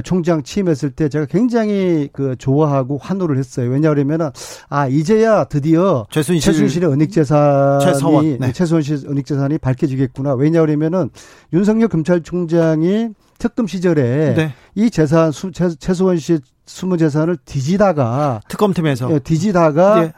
[0.05, 3.71] 총장 취임했을 때 제가 굉장히 그 좋아하고 환호를 했어요.
[3.71, 4.31] 왜냐하면은
[4.69, 8.53] 아 이제야 드디어 최순실, 최순실의 은닉 재산이 최서원, 네.
[8.53, 10.35] 최순실 은닉 재산이 밝혀지겠구나.
[10.35, 11.09] 왜냐하면은
[11.55, 14.55] 윤석열 검찰총장이 특검 시절에 네.
[14.74, 20.12] 이 재산 수, 최, 최소원 씨의 숨은 재산을 뒤지다가 특검팀에서 예, 뒤지다가 예.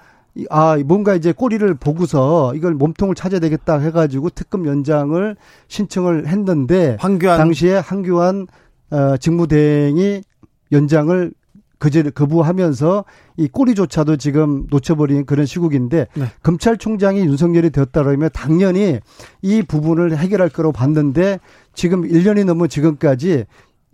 [0.48, 5.36] 아 뭔가 이제 꼬리를 보고서 이걸 몸통을 찾아야 되겠다 해가지고 특검 연장을
[5.68, 8.46] 신청을 했는데 황교안 당시에 황교안
[8.90, 10.22] 어, 직무대행이
[10.72, 11.32] 연장을
[11.80, 13.04] 그제 거부하면서
[13.38, 16.24] 이 꼬리조차도 지금 놓쳐버린 그런 시국인데 네.
[16.42, 19.00] 검찰총장이 윤석열이 되었다 그러면 당연히
[19.40, 21.40] 이 부분을 해결할 거라고 봤는데
[21.74, 23.46] 지금 1년이 넘은 지금까지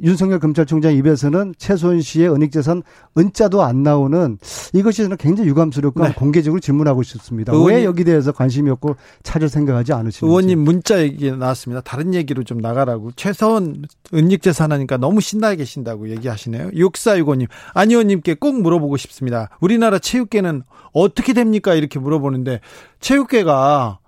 [0.02, 2.82] 윤석열 검찰총장 입에서는 최소은 씨의 은닉재산
[3.16, 4.38] 은자도 안 나오는
[4.74, 6.12] 이것이 저는 굉장히 유감스럽고 네.
[6.12, 7.52] 공개적으로 질문하고 싶습니다.
[7.52, 10.26] 의원님, 왜 여기 대해서 관심이 없고 찾을 생각하지 않으시는지.
[10.26, 11.80] 의원님 문자 얘기 나왔습니다.
[11.80, 13.12] 다른 얘기로 좀 나가라고.
[13.16, 16.70] 최소은 은닉재산 하니까 너무 신나게 계신다고 얘기하시네요.
[16.70, 19.48] 6465님, 안 의원님께 꼭 물어보고 싶습니다.
[19.60, 21.74] 우리나라 체육계는 어떻게 됩니까?
[21.74, 22.60] 이렇게 물어보는데
[23.00, 23.98] 체육계가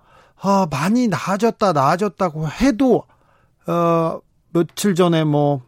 [0.41, 3.03] 아, 많이 나아졌다, 나아졌다고 해도
[3.67, 4.19] 어,
[4.51, 5.61] 며칠 전에 뭐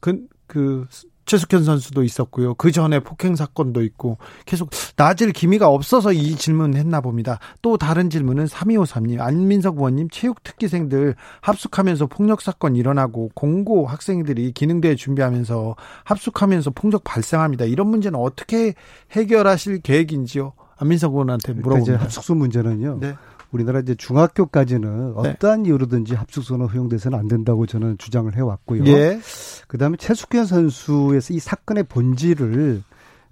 [0.00, 0.86] 그, 그,
[1.30, 2.54] 최숙현 선수도 있었고요.
[2.54, 7.38] 그 전에 폭행 사건도 있고 계속 나아질 기미가 없어서 이 질문 했나 봅니다.
[7.62, 14.96] 또 다른 질문은 3253님, 안민석 의원님 체육 특기생들 합숙하면서 폭력 사건 일어나고 공고 학생들이 기능대회
[14.96, 17.64] 준비하면서 합숙하면서 폭력 발생합니다.
[17.64, 18.74] 이런 문제는 어떻게
[19.12, 20.54] 해결하실 계획인지요?
[20.78, 21.98] 안민석 의원한테 물어봅니다.
[22.04, 22.98] 합숙소 문제는요.
[23.00, 23.14] 네.
[23.52, 25.30] 우리나라 이제 중학교까지는 네.
[25.30, 28.86] 어떠한 이유로든지 합숙소는 허용돼서는 안 된다고 저는 주장을 해왔고요.
[28.86, 29.20] 예.
[29.66, 32.82] 그다음에 최숙현 선수에서 이 사건의 본질을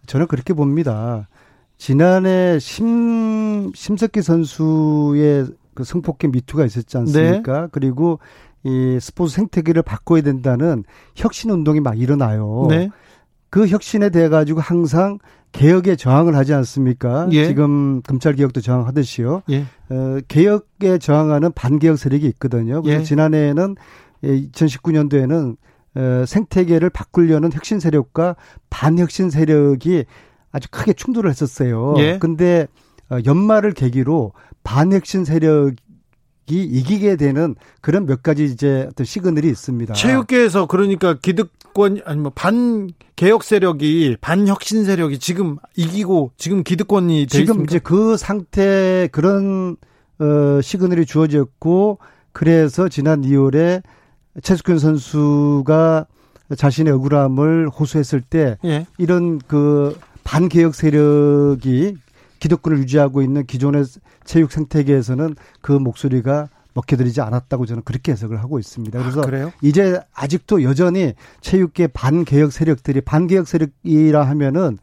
[0.07, 1.29] 저는 그렇게 봅니다.
[1.77, 7.61] 지난해 심 심석기 선수의 그 성폭행 미투가 있었지 않습니까?
[7.63, 7.67] 네.
[7.71, 8.19] 그리고
[8.65, 10.83] 이 스포츠 생태계를 바꿔야 된다는
[11.15, 12.67] 혁신 운동이 막 일어나요.
[12.69, 12.91] 네.
[13.51, 15.19] 그 혁신에 대해 가지고 항상
[15.53, 17.29] 개혁에 저항을 하지 않습니까?
[17.33, 17.47] 예.
[17.47, 19.43] 지금 검찰 개혁도 저항하듯이요.
[19.51, 19.65] 예.
[19.91, 22.83] 어, 개혁에 저항하는 반개혁 세력이 있거든요.
[22.83, 23.05] 그래서 예.
[23.05, 23.77] 지난해에는
[24.23, 25.57] 2019년도에는
[25.97, 28.37] 어, 생태계를 바꾸려는 혁신 세력과
[28.71, 30.05] 반혁신 세력이
[30.53, 31.95] 아주 크게 충돌을 했었어요.
[31.99, 32.19] 예.
[32.19, 32.67] 근데
[33.11, 34.33] 어, 연말을 계기로
[34.65, 35.73] 반혁신 세력
[36.51, 39.95] 이 이기게 되는 그런 몇 가지 이제 어떤 시그널이 있습니다.
[39.95, 47.65] 체육계에서 그러니까 기득권 아니 뭐반 개혁 세력이 반혁신 세력이 지금 이기고 지금 기득권이 지금?
[47.65, 49.77] 이제 그 상태 그런
[50.19, 51.99] 어 시그널이 주어졌고
[52.33, 53.83] 그래서 지난 2월에
[54.43, 56.07] 최숙현 선수가
[56.57, 58.87] 자신의 억울함을 호소했을 때 예.
[58.97, 61.97] 이런 그 반개혁 세력이
[62.39, 63.85] 기득권을 유지하고 있는 기존의
[64.25, 68.99] 체육 생태계에서는 그 목소리가 먹혀들이지 않았다고 저는 그렇게 해석을 하고 있습니다.
[68.99, 74.79] 그래서 아, 이제 아직도 여전히 체육계 반개혁 세력들이 반개혁 세력이라 하면은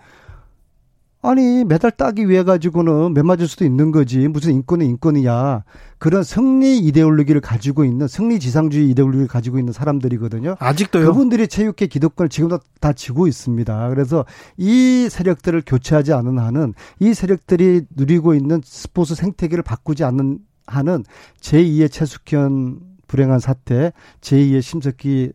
[1.30, 5.64] 아니 메달 따기 위해 가지고는 매 맞을 수도 있는 거지 무슨 인권은 인권이야
[5.98, 10.56] 그런 승리 이데올로기를 가지고 있는 승리 지상주의 이데올로기를 가지고 있는 사람들이거든요.
[10.60, 11.08] 아직도요?
[11.08, 13.90] 그분들이 체육계 기득권을 지금도 다 지고 있습니다.
[13.90, 14.26] 그래서
[14.58, 21.04] 이 세력들을 교체하지 않은 한은 이 세력들이 누리고 있는 스포츠 생태계를 바꾸지 않는 하는
[21.42, 25.32] 제2의 최숙현 불행한 사태, 제2의 심석기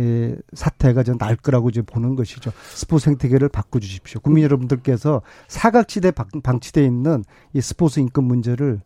[0.00, 2.50] 예, 사태가 전 날 거라고 이제 보는 것이죠.
[2.74, 4.20] 스포츠 생태계를 바꿔주십시오.
[4.20, 8.80] 국민 여러분들께서 사각지대 방치돼 있는 이 스포츠 인권 문제를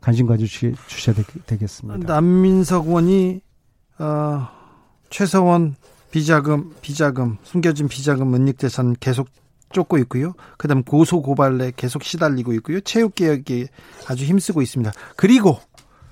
[0.00, 2.06] 관심 가져주셔야 되겠습니다.
[2.06, 3.40] 남민석 의원이
[3.98, 4.48] 어,
[5.10, 5.74] 최서원
[6.10, 9.28] 비자금, 비자금, 숨겨진 비자금 은닉재산 계속
[9.72, 10.34] 쫓고 있고요.
[10.58, 12.80] 그다음 고소 고발에 계속 시달리고 있고요.
[12.82, 13.66] 체육 개혁에
[14.06, 14.92] 아주 힘쓰고 있습니다.
[15.16, 15.58] 그리고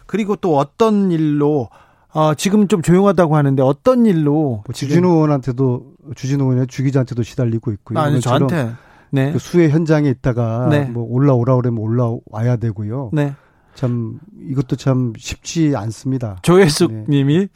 [0.06, 1.68] 그리고 또 어떤 일로
[2.14, 7.98] 어, 지금 좀 조용하다고 하는데 어떤 일로 뭐 주진우 의원한테도 주진우 의원의 주기자한테도 시달리고 있고요.
[7.98, 8.72] 아니 저한테
[9.10, 9.32] 네.
[9.32, 10.84] 그 수해 현장에 있다가 네.
[10.84, 13.10] 뭐 올라오라 그러면 올라와야 되고요.
[13.12, 13.34] 네.
[13.74, 16.38] 참 이것도 참 쉽지 않습니다.
[16.42, 17.04] 조혜숙 네.
[17.08, 17.48] 님이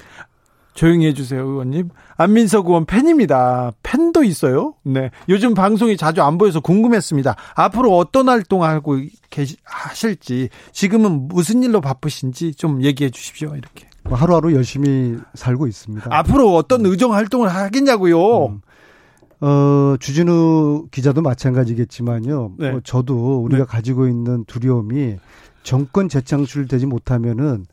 [0.77, 1.89] 조용히 해주세요, 의원님.
[2.17, 3.73] 안민석 의원 팬입니다.
[3.83, 4.75] 팬도 있어요.
[4.85, 5.11] 네.
[5.29, 7.35] 요즘 방송이 자주 안 보여서 궁금했습니다.
[7.55, 8.99] 앞으로 어떤 활동하고
[9.31, 13.89] 계시, 하실지, 지금은 무슨 일로 바쁘신지 좀 얘기해 주십시오, 이렇게.
[14.09, 16.09] 뭐 하루하루 열심히 살고 있습니다.
[16.11, 18.47] 앞으로 어떤 의정 활동을 하겠냐고요?
[18.47, 18.61] 음.
[19.41, 22.53] 어, 주진우 기자도 마찬가지겠지만요.
[22.59, 22.71] 네.
[22.71, 23.67] 뭐 저도 우리가 네.
[23.69, 25.17] 가지고 있는 두려움이
[25.63, 27.67] 정권 재창출되지 못하면은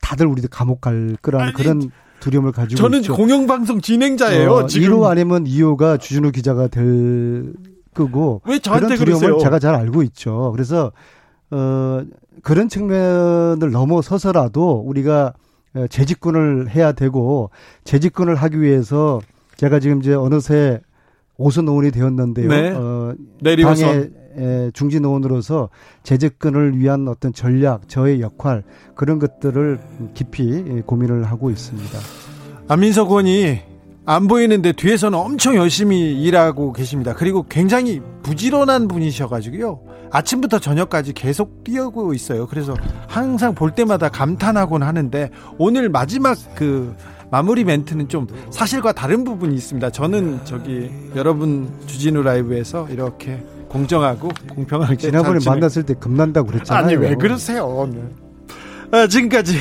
[0.00, 1.90] 다들 우리들 감옥 갈 거라는 아니, 그런
[2.20, 3.14] 두려움을 가지고 저는 있죠.
[3.14, 4.50] 공영방송 진행자예요.
[4.50, 7.52] 어, 지금 1호 아니면 2호가 주진우 기자가 될
[7.94, 9.42] 거고 왜 저한테 그런 두려움을 그러세요?
[9.42, 10.52] 제가 잘 알고 있죠.
[10.52, 10.92] 그래서
[11.50, 12.02] 어
[12.42, 15.47] 그런 측면을 넘어서서라도 우리가 어,
[15.90, 17.50] 재집권을 해야 되고
[17.84, 19.20] 재집권을 하기 위해서
[19.56, 20.80] 제가 지금 이제 어느새
[21.36, 22.48] 오선 의원이 되었는데요.
[22.48, 22.70] 네.
[22.70, 23.86] 어, 내리오선.
[23.86, 25.68] 당의 에, 중진 의원으로서
[26.02, 28.62] 재집권을 위한 어떤 전략, 저의 역할
[28.94, 29.78] 그런 것들을
[30.14, 31.98] 깊이 예, 고민을 하고 있습니다.
[32.68, 33.60] 안민석 의원이
[34.08, 37.12] 안 보이는데 뒤에서는 엄청 열심히 일하고 계십니다.
[37.14, 39.80] 그리고 굉장히 부지런한 분이셔가지고요.
[40.10, 42.46] 아침부터 저녁까지 계속 뛰고 있어요.
[42.46, 42.74] 그래서
[43.06, 45.28] 항상 볼 때마다 감탄하곤 하는데
[45.58, 46.96] 오늘 마지막 그
[47.30, 49.90] 마무리 멘트는 좀 사실과 다른 부분이 있습니다.
[49.90, 56.82] 저는 저기 여러분 주진우 라이브에서 이렇게 공정하고 공평하게 지난번에 잘 만났을 때 겁난다고 그랬잖아요.
[56.82, 57.86] 아니 왜 그러세요?
[58.90, 59.58] 아, 지금까지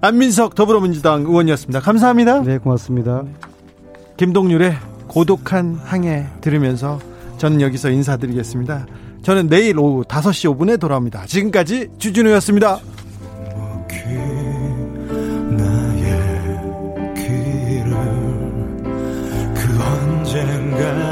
[0.00, 1.80] 안민석 더불어민주당 의원이었습니다.
[1.80, 2.40] 감사합니다.
[2.40, 3.24] 네, 고맙습니다.
[4.18, 7.00] 김동률의 고독한 항해 들으면서
[7.38, 8.86] 저는 여기서 인사드리겠습니다.
[9.22, 11.24] 저는 내일 오후 5시 5분에 돌아옵니다.
[11.26, 12.80] 지금까지 주진우였습니다.
[19.54, 21.07] 그 언젠가